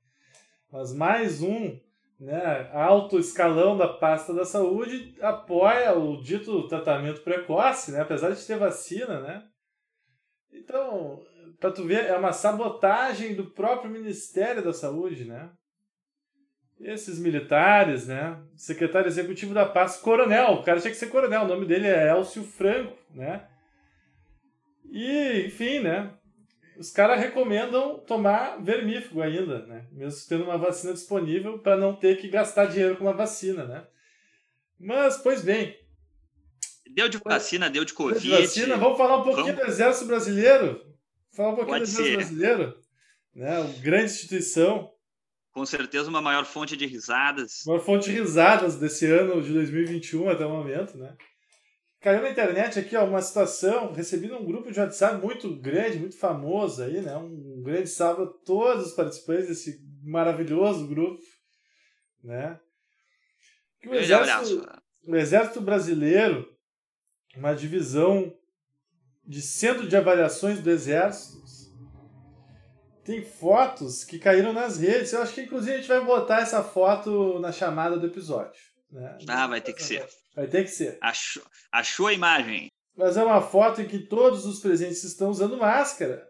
[0.72, 1.78] Mas mais um
[2.18, 8.00] né, alto escalão da pasta da saúde apoia o dito tratamento precoce, né?
[8.00, 9.44] Apesar de ter vacina, né?
[10.52, 11.22] Então,
[11.60, 15.50] para tu ver, é uma sabotagem do próprio Ministério da Saúde, né?
[16.80, 18.38] Esses militares, né?
[18.56, 20.54] Secretário executivo da pasta, coronel.
[20.54, 21.42] O cara tinha que ser coronel.
[21.42, 23.46] O nome dele é Elcio Franco, né?
[24.90, 26.10] E, enfim, né?
[26.76, 29.86] Os caras recomendam tomar vermífugo ainda, né?
[29.92, 33.84] Mesmo tendo uma vacina disponível para não ter que gastar dinheiro com uma vacina, né?
[34.78, 35.78] Mas, pois bem.
[36.92, 38.20] Deu de vacina, deu de Covid.
[38.20, 38.76] Deu de vacina.
[38.76, 39.64] Vamos falar um pouquinho Vamos...
[39.64, 40.84] do Exército Brasileiro?
[41.32, 42.78] Falar um pouquinho Pode do Exército Brasileiro?
[43.34, 43.58] Né?
[43.58, 44.93] Uma grande instituição
[45.54, 47.64] com certeza uma maior fonte de risadas.
[47.64, 51.16] Uma fonte de risadas desse ano de 2021 até o momento, né?
[52.00, 56.18] Caiu na internet aqui ó, uma situação, recebi num grupo de WhatsApp muito grande, muito
[56.18, 57.16] famoso aí, né?
[57.16, 61.22] Um grande salve a todos os participantes desse maravilhoso grupo,
[62.22, 62.58] né?
[63.80, 64.66] Que o, exército,
[65.06, 66.52] o exército brasileiro,
[67.36, 68.36] uma divisão
[69.24, 71.43] de centro de avaliações do exército,
[73.04, 75.12] tem fotos que caíram nas redes.
[75.12, 78.60] Eu acho que inclusive a gente vai botar essa foto na chamada do episódio.
[78.90, 79.18] Né?
[79.28, 80.06] Ah, vai ter que ser.
[80.34, 80.98] Vai ter que ser.
[81.00, 82.68] Achou, achou a imagem.
[82.96, 86.26] Mas é uma foto em que todos os presentes estão usando máscara,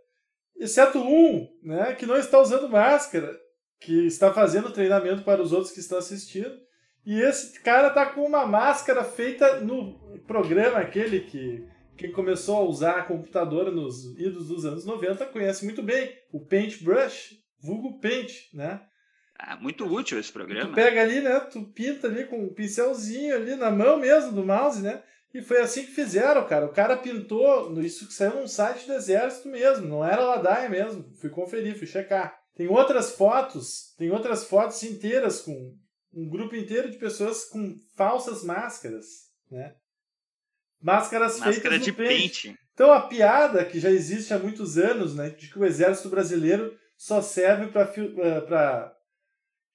[0.57, 3.39] exceto um, né, que não está usando máscara,
[3.81, 6.59] que está fazendo treinamento para os outros que estão assistindo.
[7.05, 12.65] E esse cara tá com uma máscara feita no programa aquele que quem começou a
[12.65, 18.81] usar computador nos idos dos anos 90 conhece muito bem, o Paintbrush, vulgo Paint, né?
[19.39, 20.71] Ah, muito útil esse programa.
[20.71, 21.41] Tu pega ali, né?
[21.41, 25.03] Tu pinta ali com um pincelzinho ali na mão mesmo do mouse, né?
[25.33, 26.67] E foi assim que fizeram, cara.
[26.67, 31.05] O cara pintou, isso que saiu num site do exército mesmo, não era ladaia mesmo.
[31.21, 32.39] Fui conferir, fui checar.
[32.55, 35.75] Tem outras fotos, tem outras fotos inteiras com
[36.13, 39.07] um grupo inteiro de pessoas com falsas máscaras,
[39.51, 39.75] né?
[40.85, 42.49] Máscaras Máscara feitas de pente.
[42.49, 42.59] pente.
[42.75, 46.77] Então a piada que já existe há muitos anos, né, de que o exército brasileiro
[46.95, 48.93] só serve para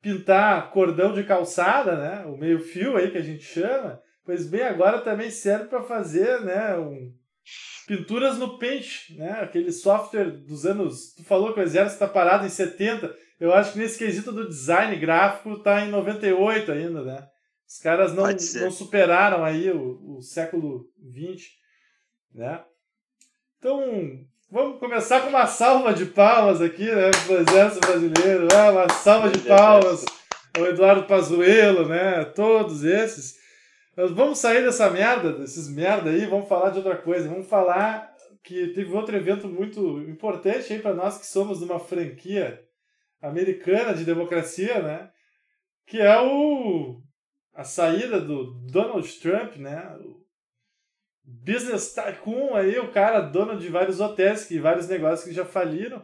[0.02, 4.62] pintar cordão de calçada, né, o meio fio aí que a gente chama, pois bem
[4.62, 7.12] agora também serve para fazer, né, um,
[7.88, 11.16] pinturas no Paint, né, aquele software dos anos.
[11.16, 13.12] Tu falou que o exército está parado em 70.
[13.40, 17.28] Eu acho que nesse quesito do design gráfico está em 98 ainda, né?
[17.70, 21.52] Os caras não, não superaram aí o, o século XX,
[22.34, 22.64] né?
[23.60, 23.80] Então,
[24.50, 28.48] vamos começar com uma salva de palmas aqui, né, pro Exército Brasileiro.
[28.52, 30.04] Ah, uma salva de palmas
[30.58, 32.26] ao Eduardo Pazuello, né?
[32.26, 33.38] Todos esses.
[33.96, 37.30] Nós vamos sair dessa merda, desses merda aí, vamos falar de outra coisa.
[37.30, 38.12] Vamos falar
[38.44, 42.66] que teve outro evento muito importante aí para nós que somos de uma franquia
[43.22, 45.12] americana de democracia, né?
[45.86, 47.04] Que é o
[47.60, 49.94] a saída do Donald Trump, né?
[50.00, 50.24] O
[51.26, 56.02] business tycoon aí, o cara dono de vários hotéis, que vários negócios que já faliram.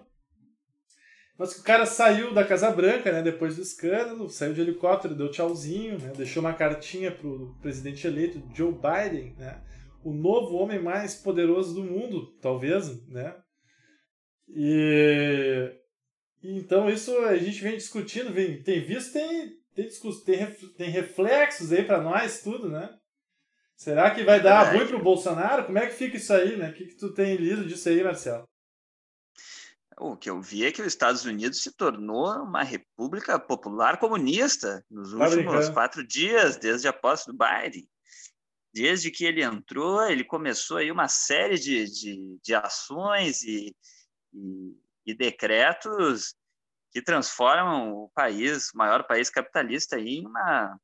[1.37, 5.15] Mas que o cara saiu da Casa Branca, né, depois do escândalo, saiu de helicóptero,
[5.15, 9.61] deu tchauzinho, né, deixou uma cartinha pro presidente eleito Joe Biden, né,
[10.03, 13.33] o novo homem mais poderoso do mundo, talvez, né?
[14.49, 15.71] E,
[16.43, 19.89] e então isso a gente vem discutindo, vem, tem visto, tem tem,
[20.25, 22.97] tem, ref- tem reflexos aí pra nós, tudo, né?
[23.75, 24.77] Será que vai dar Verdade.
[24.77, 25.65] ruim pro Bolsonaro?
[25.65, 26.69] Como é que fica isso aí, né?
[26.69, 28.47] O que, que tu tem lido disso aí, Marcelo?
[29.97, 34.83] O que eu vi é que os Estados Unidos se tornou uma república popular comunista
[34.89, 37.87] nos Tá últimos quatro dias, desde a posse do Biden.
[38.73, 43.73] Desde que ele entrou, ele começou aí uma série de, de, de ações e,
[44.33, 46.35] e, e decretos
[46.95, 50.79] que transformam o país, o maior país capitalista, aí, em uma,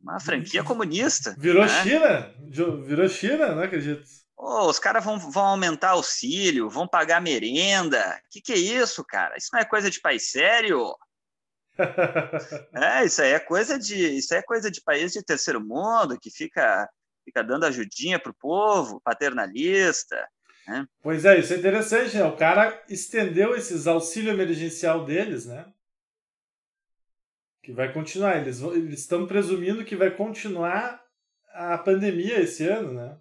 [0.00, 1.36] uma franquia comunista.
[1.38, 1.82] Virou né?
[1.82, 2.34] China?
[2.82, 3.54] Virou China?
[3.54, 4.04] Não acredito.
[4.34, 8.18] Ô, os caras vão, vão aumentar auxílio, vão pagar merenda.
[8.30, 9.36] Que que é isso, cara?
[9.36, 10.96] Isso não é coisa de país sério.
[12.74, 16.28] É, isso aí é coisa de, isso é coisa de país de terceiro mundo que
[16.28, 16.88] fica,
[17.24, 20.26] fica dando ajudinha pro povo, paternalista.
[21.02, 22.24] Pois é, isso é interessante, né?
[22.24, 25.64] O cara estendeu esses auxílio emergencial deles, né?
[27.62, 28.36] Que vai continuar.
[28.36, 28.60] Eles,
[28.92, 31.02] estão presumindo que vai continuar
[31.54, 33.16] a pandemia esse ano, né?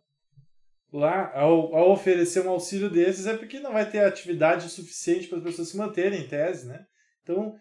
[0.92, 5.38] Lá, ao, ao oferecer um auxílio desses, é porque não vai ter atividade suficiente para
[5.38, 6.86] as pessoas se manterem, em tese, né?
[7.24, 7.58] Então,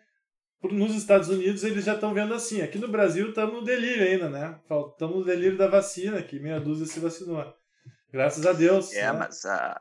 [0.63, 2.61] nos Estados Unidos, eles já estão vendo assim.
[2.61, 4.59] Aqui no Brasil, estamos no delírio ainda, né?
[4.93, 7.55] Estamos no delírio da vacina, que meia dúzia se vacinou.
[8.13, 8.93] Graças a Deus.
[8.93, 9.13] É, né?
[9.13, 9.81] mas a,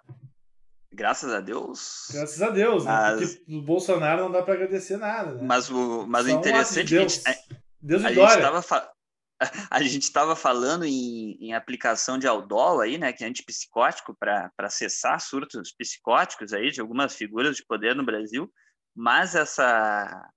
[0.92, 2.08] graças a Deus.
[2.12, 3.16] Graças a Deus, né?
[3.18, 5.44] Porque o Bolsonaro não dá para agradecer nada, né?
[5.44, 7.14] Mas o, mas um interessante é que a Deus.
[7.14, 8.92] gente, Deus a gente estava fa...
[9.70, 14.70] a gente estava falando em, em aplicação de Aldol aí, né, que é antipsicótico para
[14.70, 18.52] cessar surtos psicóticos aí de algumas figuras de poder no Brasil,
[18.96, 20.30] mas essa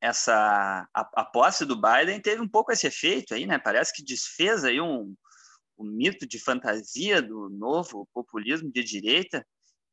[0.00, 3.58] essa a, a posse do Biden teve um pouco esse efeito aí, né?
[3.58, 5.14] Parece que desfez aí um,
[5.78, 9.44] um mito de fantasia do novo populismo de direita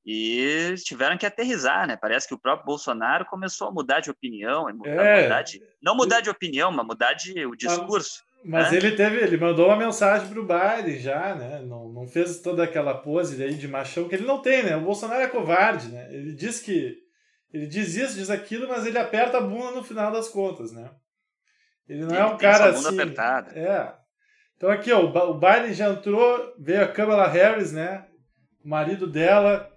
[0.06, 1.96] e tiveram que aterrizar, né?
[1.96, 5.24] Parece que o próprio Bolsonaro começou a mudar de opinião, mudar, É.
[5.24, 8.24] mudar de, não mudar de opinião, mas mudar de o discurso.
[8.44, 8.78] Mas né?
[8.78, 11.62] ele teve, ele mandou uma mensagem pro Biden já, né?
[11.62, 14.76] Não, não fez toda aquela pose aí de machão que ele não tem, né?
[14.76, 16.08] O Bolsonaro é covarde, né?
[16.12, 16.98] Ele diz que
[17.54, 20.90] ele diz isso, diz aquilo, mas ele aperta a bunda no final das contas, né?
[21.88, 23.00] Ele não é Ele um tem essa cara bunda assim.
[23.00, 23.52] apertada.
[23.60, 24.01] É.
[24.62, 28.06] Então aqui, ó, o Biden já entrou, veio a Kamala Harris, né?
[28.64, 29.68] O marido dela,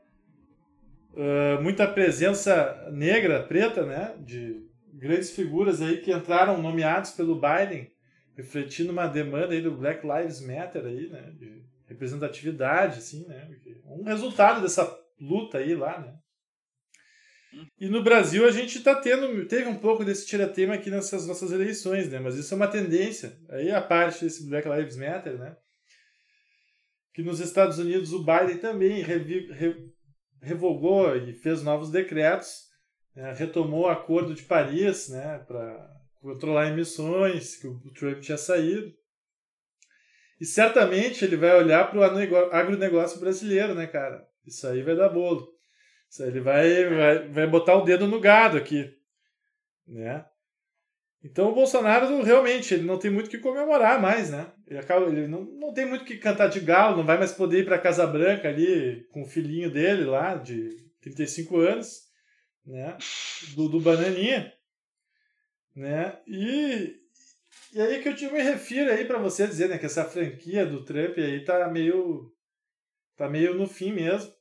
[1.16, 4.14] ah, muita presença negra, preta, né?
[4.20, 4.62] De
[4.93, 7.91] grandes figuras aí que entraram nomeados pelo Biden,
[8.37, 11.32] refletindo uma demanda aí do Black Lives Matter aí, né?
[11.35, 13.49] De representatividade, assim, né?
[13.87, 14.87] Um resultado dessa
[15.18, 16.14] luta aí lá, né?
[17.78, 21.52] E no Brasil a gente tá tendo, teve um pouco desse tiratema aqui nessas nossas
[21.52, 22.18] eleições, né?
[22.18, 23.38] Mas isso é uma tendência.
[23.48, 25.57] Aí a parte desse Black Lives Matter, né?
[27.12, 29.92] Que nos Estados Unidos o Biden também revi, re,
[30.42, 32.64] revogou e fez novos decretos,
[33.14, 33.32] né?
[33.32, 35.38] retomou o Acordo de Paris, né?
[35.46, 35.90] Para
[36.20, 38.92] controlar emissões, que o Trump tinha saído.
[40.40, 44.26] E certamente ele vai olhar para o agronegócio brasileiro, né, cara?
[44.46, 45.53] Isso aí vai dar bolo.
[46.21, 48.97] Ele vai, vai, vai botar o dedo no gado aqui,
[49.87, 50.25] né?
[51.23, 54.53] Então o Bolsonaro realmente ele não tem muito o que comemorar mais, né?
[54.67, 57.33] Ele, acaba, ele não, não tem muito o que cantar de galo, não vai mais
[57.33, 60.69] poder ir para a Casa Branca ali com o filhinho dele lá, de
[61.01, 62.03] 35 anos,
[62.65, 62.97] né?
[63.55, 64.53] Do, do Bananinha,
[65.75, 66.19] né?
[66.27, 66.95] E,
[67.73, 70.85] e aí que eu me refiro aí para você dizer, né, que essa franquia do
[70.85, 72.31] Trump aí tá meio
[73.17, 74.33] tá meio no fim mesmo,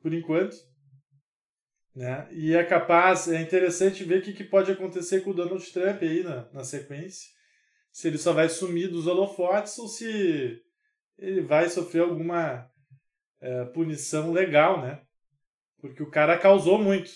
[0.00, 0.56] por enquanto.
[1.94, 2.28] Né?
[2.32, 6.02] E é capaz, é interessante ver o que, que pode acontecer com o Donald Trump
[6.02, 7.30] aí na, na sequência.
[7.92, 10.60] Se ele só vai sumir dos holofotes ou se
[11.16, 12.68] ele vai sofrer alguma
[13.40, 15.00] é, punição legal, né?
[15.78, 17.12] Porque o cara causou muito.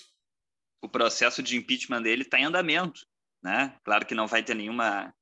[0.81, 3.01] O processo de impeachment dele está em andamento,
[3.43, 3.76] né?
[3.83, 5.12] Claro que não vai ter nenhuma,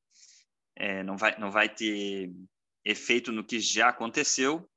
[0.77, 2.31] é, não vai, não vai ter
[2.85, 4.69] efeito no que já aconteceu,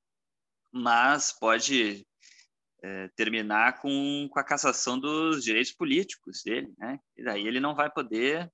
[0.72, 2.08] mas pode
[2.84, 7.00] é, terminar com, com a cassação dos direitos políticos dele, né?
[7.18, 8.52] E daí ele não vai poder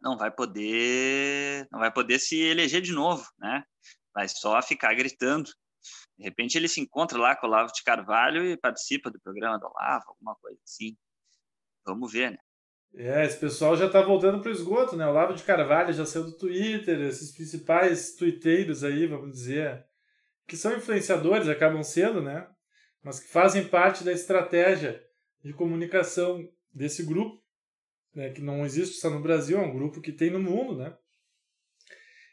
[0.00, 3.64] não vai poder não vai poder se eleger de novo, né?
[4.14, 5.50] Vai só ficar gritando.
[6.18, 9.58] De repente ele se encontra lá com o Olavo de Carvalho e participa do programa
[9.58, 10.96] do Olavo, alguma coisa assim.
[11.84, 12.38] Vamos ver, né?
[12.94, 15.06] É, esse pessoal já está voltando para o esgoto, né?
[15.06, 19.86] O Olavo de Carvalho já saiu do Twitter, esses principais twitteiros aí, vamos dizer,
[20.46, 22.46] que são influenciadores, acabam sendo, né?
[23.02, 25.04] Mas que fazem parte da estratégia
[25.42, 27.42] de comunicação desse grupo,
[28.14, 30.96] né, que não existe só no Brasil, é um grupo que tem no mundo, né?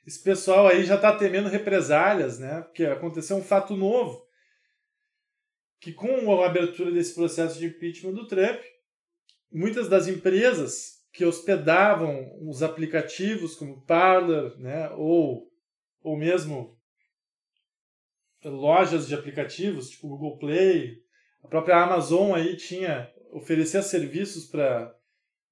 [0.05, 2.61] Esse pessoal aí já está temendo represálias, né?
[2.61, 4.25] Porque aconteceu um fato novo,
[5.79, 8.59] que com a abertura desse processo de impeachment do Trump,
[9.51, 15.51] muitas das empresas que hospedavam os aplicativos como Parler, né, ou,
[16.01, 16.78] ou mesmo
[18.43, 21.01] lojas de aplicativos, tipo Google Play,
[21.43, 24.95] a própria Amazon aí tinha oferecia serviços para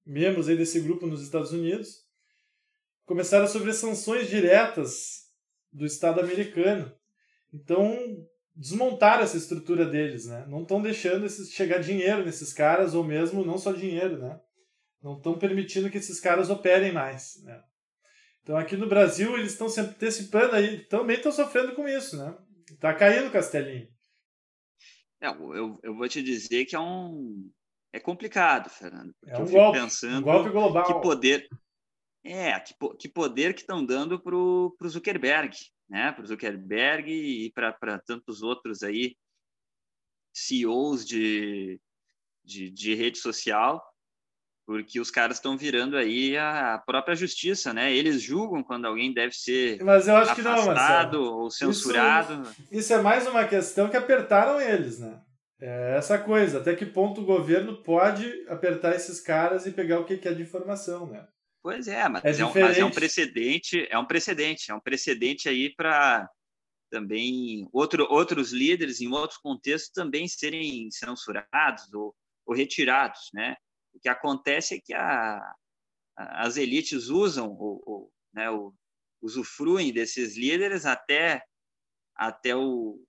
[0.06, 2.06] membros aí desse grupo nos Estados Unidos,
[3.06, 5.32] começaram a sofrer sanções diretas
[5.72, 6.92] do Estado americano.
[7.54, 8.26] Então,
[8.56, 10.46] desmontaram essa estrutura deles, né?
[10.48, 14.40] Não estão deixando chegar dinheiro nesses caras, ou mesmo não só dinheiro, né?
[15.02, 17.62] Não estão permitindo que esses caras operem mais, né?
[18.42, 22.36] Então, aqui no Brasil, eles estão se antecipando aí, também estão sofrendo com isso, né?
[22.80, 23.88] Tá caindo Castelinho.
[25.22, 27.50] É, eu, eu vou te dizer que é um.
[27.94, 29.16] É complicado, Fernando.
[29.26, 30.86] É um golpe, pensando um golpe global.
[30.86, 31.48] Que poder.
[32.24, 35.56] É, que, que poder que estão dando para o Zuckerberg,
[35.90, 36.12] né?
[36.12, 39.16] Para o Zuckerberg e para tantos outros aí,
[40.36, 41.80] CEOs de,
[42.44, 43.82] de, de rede social,
[44.68, 47.96] porque os caras estão virando aí a própria justiça, né?
[47.96, 51.24] Eles julgam quando alguém deve ser Mas eu acho que não, Marcelo.
[51.24, 52.44] ou censurado.
[52.44, 55.22] Isso, isso, é mais uma questão que apertaram eles, né?
[55.62, 60.06] É essa coisa, até que ponto o governo pode apertar esses caras e pegar o
[60.06, 61.26] que é de informação, né?
[61.64, 64.82] Pois é, mas é, é, um, mas é um precedente, é um precedente, é um
[64.82, 66.30] precedente aí para
[66.92, 72.14] também outro, outros líderes em outros contextos também serem censurados ou,
[72.46, 73.56] ou retirados, né?
[73.98, 75.56] O que acontece é que a,
[76.16, 78.74] as elites usam, o, o, né, o,
[79.22, 81.44] usufruem desses líderes até,
[82.16, 83.04] até, o,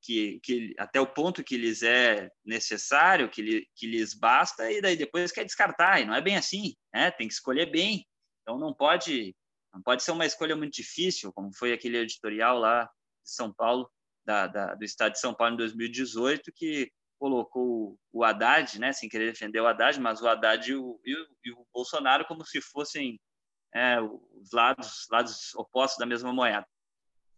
[0.00, 4.96] que, que, até o ponto que lhes é necessário, que, que lhes basta, e daí
[4.96, 6.00] depois quer descartar.
[6.00, 7.10] E não é bem assim, né?
[7.10, 8.06] tem que escolher bem.
[8.40, 9.36] Então não pode,
[9.74, 13.90] não pode ser uma escolha muito difícil, como foi aquele editorial lá de São Paulo,
[14.24, 19.08] da, da, do Estado de São Paulo em 2018, que colocou o Haddad, né, sem
[19.08, 23.18] querer defender o Haddad, mas o Haddad e o, e o, Bolsonaro como se fossem
[23.74, 26.66] é, os lados, lados opostos da mesma moeda.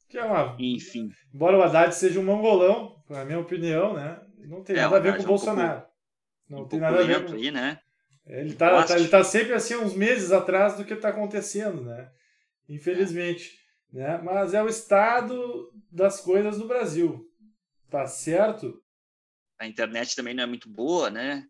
[0.09, 0.57] Que é uma...
[0.59, 1.09] Enfim.
[1.33, 5.01] Embora o Haddad seja um mongolão, na minha opinião, né, não tem é, nada a
[5.01, 5.87] ver com o Bolsonaro.
[6.49, 7.35] Um não um tem nada a ver com...
[7.35, 7.81] aí, né?
[8.27, 12.11] Ele está tá, ele tá sempre assim uns meses atrás do que está acontecendo, né?
[12.69, 13.59] Infelizmente.
[13.93, 13.99] É.
[13.99, 14.21] Né?
[14.23, 17.27] Mas é o estado das coisas no Brasil.
[17.89, 18.81] Tá certo?
[19.61, 21.47] A internet também não é muito boa, né?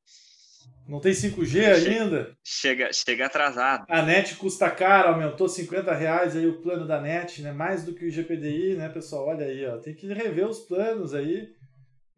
[0.87, 2.37] Não tem 5G ainda?
[2.45, 3.87] Chega, chega atrasado.
[3.89, 7.53] A net custa caro, aumentou 50 reais aí o plano da net, né?
[7.53, 9.29] Mais do que o GPDI, né, pessoal?
[9.29, 9.79] Olha aí, ó.
[9.79, 11.55] Tem que rever os planos aí,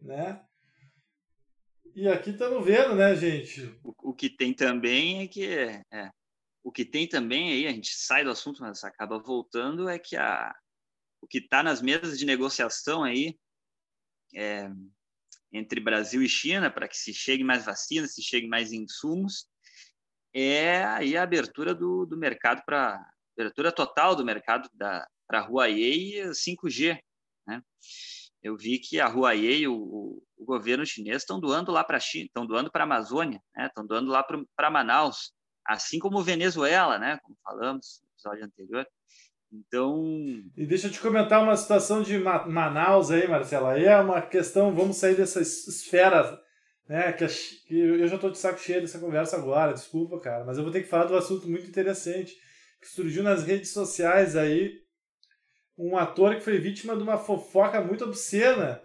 [0.00, 0.40] né?
[1.94, 3.62] E aqui estamos vendo, né, gente?
[3.84, 5.82] O, o, que tem também é que é,
[6.64, 10.16] o que tem também aí, a gente sai do assunto, mas acaba voltando, é que
[10.16, 10.54] a,
[11.20, 13.36] o que está nas mesas de negociação aí
[14.34, 14.70] é,
[15.52, 19.46] entre Brasil e China para que se chegue mais vacinas, se chegue mais insumos,
[20.34, 23.04] é aí a abertura do, do mercado para
[23.36, 26.98] abertura total do mercado da, para Huawei 5G.
[27.46, 27.62] Né?
[28.42, 32.26] Eu vi que a Huawei, o, o governo chinês, estão doando lá para a China,
[32.26, 33.88] estão doando para a Amazônia, estão né?
[33.88, 34.24] doando lá
[34.56, 35.32] para Manaus,
[35.66, 37.18] assim como Venezuela, né?
[37.22, 38.86] como falamos no episódio anterior.
[39.52, 40.02] Então.
[40.56, 43.66] E deixa eu te comentar uma situação de Manaus aí, Marcelo.
[43.66, 46.40] Aí é uma questão, vamos sair dessa esfera,
[46.88, 47.12] né?
[47.12, 47.26] Que,
[47.66, 50.72] que eu já estou de saco cheio dessa conversa agora, desculpa, cara, mas eu vou
[50.72, 52.34] ter que falar de um assunto muito interessante
[52.80, 54.80] que surgiu nas redes sociais aí.
[55.76, 58.82] Um ator que foi vítima de uma fofoca muito obscena,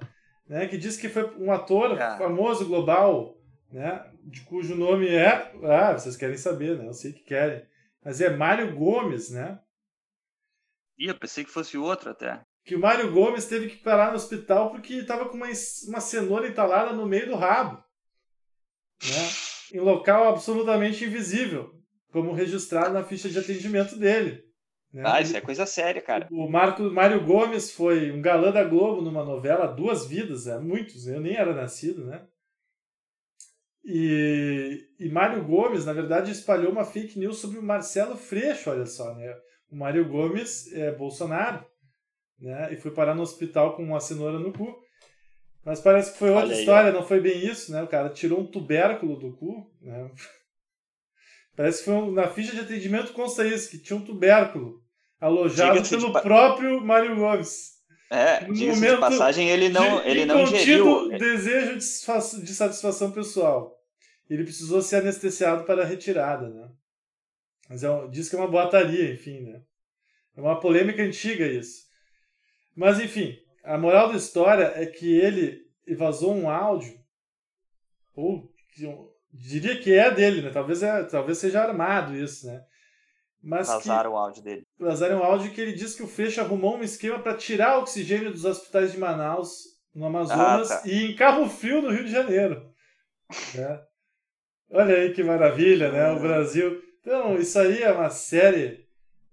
[0.47, 0.68] né?
[0.68, 2.18] Que diz que foi um ator ah.
[2.18, 3.38] famoso global,
[3.72, 4.05] né?
[4.24, 5.51] De cujo nome é.
[5.63, 6.88] Ah, vocês querem saber, né?
[6.88, 7.65] Eu sei que querem.
[8.03, 9.59] Mas é Mário Gomes, né?
[10.97, 12.41] Ih, eu pensei que fosse outro até.
[12.65, 15.47] Que o Mário Gomes teve que parar no hospital porque estava com uma,
[15.87, 17.83] uma cenoura entalada no meio do rabo.
[19.03, 19.47] Né?
[19.73, 21.73] em local absolutamente invisível,
[22.11, 24.43] como registrado na ficha de atendimento dele.
[24.93, 25.03] Né?
[25.05, 26.27] Ah, isso é coisa séria, cara.
[26.31, 31.07] O Marco, Mário Gomes foi um galã da Globo numa novela Duas Vidas, é, muitos,
[31.07, 32.25] eu nem era nascido, né?
[33.83, 38.85] E, e Mário Gomes, na verdade, espalhou uma fake news sobre o Marcelo Freixo, olha
[38.85, 39.33] só, né?
[39.70, 41.65] O Mário Gomes é Bolsonaro,
[42.39, 42.74] né?
[42.74, 44.78] E foi parar no hospital com uma cenoura no cu.
[45.65, 46.93] Mas parece que foi outra aí, história, ó.
[46.93, 47.84] não foi bem isso, né?
[47.84, 50.09] O cara tirou um tubérculo do cu, né?
[51.57, 54.80] Parece que foi um, na ficha de atendimento consta isso, que tinha um tubérculo
[55.20, 56.22] alojado pelo de...
[56.22, 57.78] próprio Mário Gomes.
[58.09, 61.09] É, no momento de passagem, ele não, de, ele não ingeriu.
[61.09, 63.76] desejo de, de satisfação pessoal.
[64.30, 66.70] Ele precisou ser anestesiado para a retirada, né?
[67.70, 69.61] Mas é, diz que é uma boataria, enfim, né?
[70.36, 71.88] É uma polêmica antiga isso.
[72.76, 75.65] Mas, enfim, a moral da história é que ele
[75.95, 76.97] vazou um áudio,
[78.15, 78.51] ou
[79.34, 80.51] diria que é dele, né?
[80.51, 82.63] Talvez, é, talvez seja armado isso, né?
[83.41, 84.63] Mas vazaram o áudio dele.
[84.80, 88.32] Vazaram o áudio que ele diz que o Freixo arrumou um esquema para tirar oxigênio
[88.32, 90.88] dos hospitais de Manaus, no Amazonas, ah, tá.
[90.88, 92.72] e em Carro Frio, no Rio de Janeiro.
[93.55, 93.82] né?
[94.72, 96.11] Olha aí que maravilha, né?
[96.11, 98.87] O Brasil então, isso aí é uma série.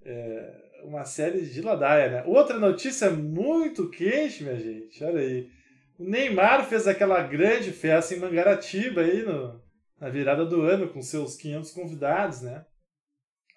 [0.05, 2.25] É, uma série de ladaia, né?
[2.27, 5.03] Outra notícia muito quente, minha gente.
[5.03, 5.51] Olha aí.
[5.99, 9.63] O Neymar fez aquela grande festa em Mangaratiba aí no,
[9.99, 12.65] na virada do ano com seus 500 convidados, né?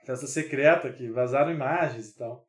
[0.05, 2.47] Festa secreta que vazaram imagens e tal.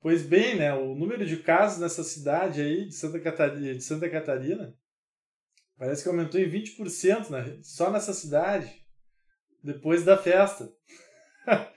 [0.00, 0.74] Pois bem, né?
[0.74, 4.74] O número de casos nessa cidade aí de Santa Catarina, de Santa Catarina
[5.78, 7.58] parece que aumentou em 20% né?
[7.62, 8.83] só nessa cidade
[9.64, 10.70] depois da festa.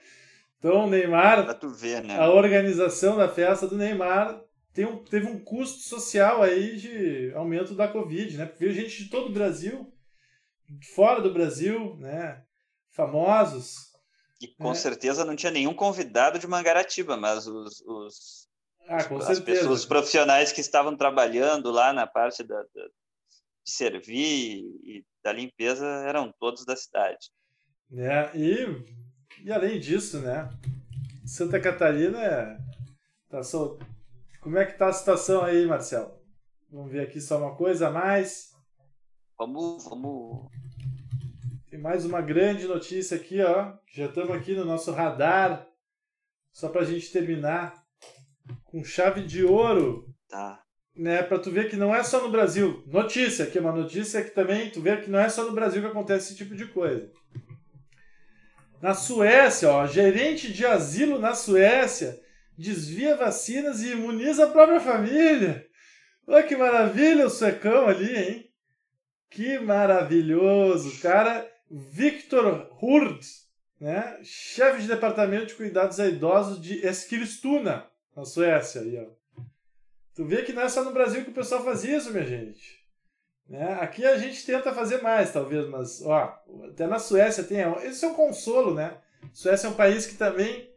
[0.58, 2.18] então, o Neymar, ver, né?
[2.18, 4.40] a organização da festa do Neymar
[4.72, 8.46] tem um, teve um custo social aí de aumento da Covid, né?
[8.46, 9.92] Porque veio gente de todo o Brasil,
[10.94, 12.44] fora do Brasil, né?
[12.90, 13.88] Famosos.
[14.40, 14.74] E com né?
[14.74, 18.48] certeza não tinha nenhum convidado de Mangaratiba, mas os, os
[18.86, 19.60] ah, com as certeza.
[19.60, 22.86] pessoas profissionais que estavam trabalhando lá na parte da, da,
[23.64, 27.30] de servir e da limpeza eram todos da cidade.
[27.90, 28.30] Né?
[28.36, 28.66] E,
[29.44, 30.50] e além disso, né?
[31.24, 32.58] Santa Catarina é.
[33.28, 33.78] Tá só...
[34.40, 36.18] Como é que tá a situação aí, Marcelo?
[36.70, 38.52] Vamos ver aqui só uma coisa a mais.
[39.38, 40.48] Vamos, vamos.
[41.70, 43.74] Tem mais uma grande notícia aqui, ó.
[43.94, 45.66] Já estamos aqui no nosso radar.
[46.52, 47.84] Só pra gente terminar
[48.64, 50.06] com chave de ouro.
[50.28, 50.62] Tá.
[50.96, 52.82] Né, pra tu ver que não é só no Brasil.
[52.86, 55.80] Notícia, aqui é uma notícia que também tu vê que não é só no Brasil
[55.80, 57.08] que acontece esse tipo de coisa.
[58.80, 62.20] Na Suécia, ó, gerente de asilo na Suécia
[62.56, 65.66] desvia vacinas e imuniza a própria família.
[66.26, 68.50] Olha que maravilha o suecão ali, hein?
[69.30, 71.00] Que maravilhoso.
[71.00, 73.20] Cara, Victor Hurd,
[73.80, 74.18] né?
[74.22, 78.80] chefe de departamento de cuidados a idosos de Eskilstuna, na Suécia.
[78.80, 79.42] Aí, ó.
[80.14, 82.77] Tu vê que não é só no Brasil que o pessoal faz isso, minha gente.
[83.48, 83.78] Né?
[83.80, 86.38] Aqui a gente tenta fazer mais, talvez, mas ó,
[86.68, 87.58] até na Suécia tem.
[87.84, 88.98] Esse é um consolo, né?
[89.32, 90.70] Suécia é um país que também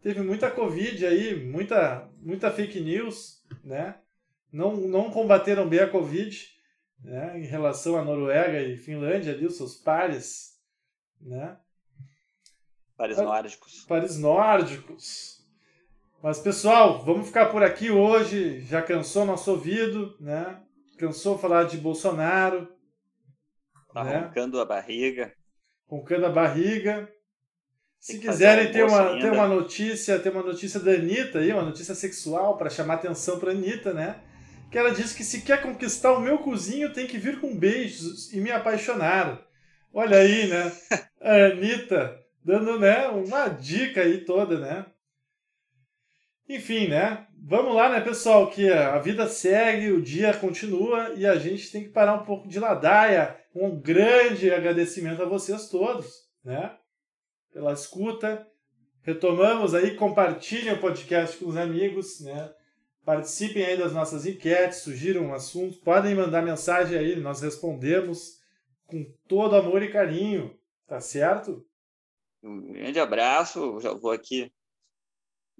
[0.00, 3.96] teve muita Covid aí, muita, muita fake news, né?
[4.50, 6.48] Não, não combateram bem a Covid,
[7.04, 7.38] né?
[7.38, 10.58] Em relação à Noruega e Finlândia ali, os seus pares,
[11.20, 11.58] né?
[12.96, 13.84] Pares nórdicos.
[13.86, 15.46] Pares nórdicos.
[16.22, 18.60] Mas, pessoal, vamos ficar por aqui hoje.
[18.60, 20.62] Já cansou nosso ouvido, né?
[21.00, 22.68] Cansou falar de Bolsonaro.
[23.92, 24.18] Tá né?
[24.18, 25.32] roncando a barriga.
[25.88, 27.10] Roncando a barriga.
[27.98, 31.94] Se quiserem ter uma, ter uma notícia, ter uma notícia da Anitta aí, uma notícia
[31.94, 34.20] sexual para chamar atenção para Anitta, né?
[34.70, 38.32] Que ela diz que se quer conquistar o meu cozinho tem que vir com beijos
[38.32, 39.42] e me apaixonar.
[39.92, 40.72] Olha aí, né?
[41.20, 44.86] A Anitta dando, né, uma dica aí toda, né?
[46.50, 47.28] Enfim, né?
[47.44, 48.50] Vamos lá, né, pessoal?
[48.50, 52.48] Que a vida segue, o dia continua e a gente tem que parar um pouco
[52.48, 53.38] de ladaia.
[53.54, 56.12] Um grande agradecimento a vocês todos,
[56.44, 56.76] né?
[57.52, 58.44] Pela escuta.
[59.02, 62.52] Retomamos aí, compartilhem o podcast com os amigos, né?
[63.04, 68.40] Participem aí das nossas enquetes, sugiram assuntos, podem mandar mensagem aí, nós respondemos
[68.86, 71.64] com todo amor e carinho, tá certo?
[72.42, 74.52] Um grande abraço, já vou aqui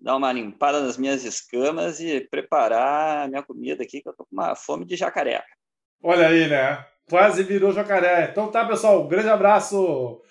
[0.01, 4.25] dar uma limpada nas minhas escamas e preparar a minha comida aqui, que eu tô
[4.25, 5.45] com uma fome de jacaré.
[6.03, 6.85] Olha aí, né?
[7.09, 8.29] Quase virou jacaré.
[8.31, 10.23] Então tá, pessoal, um grande abraço!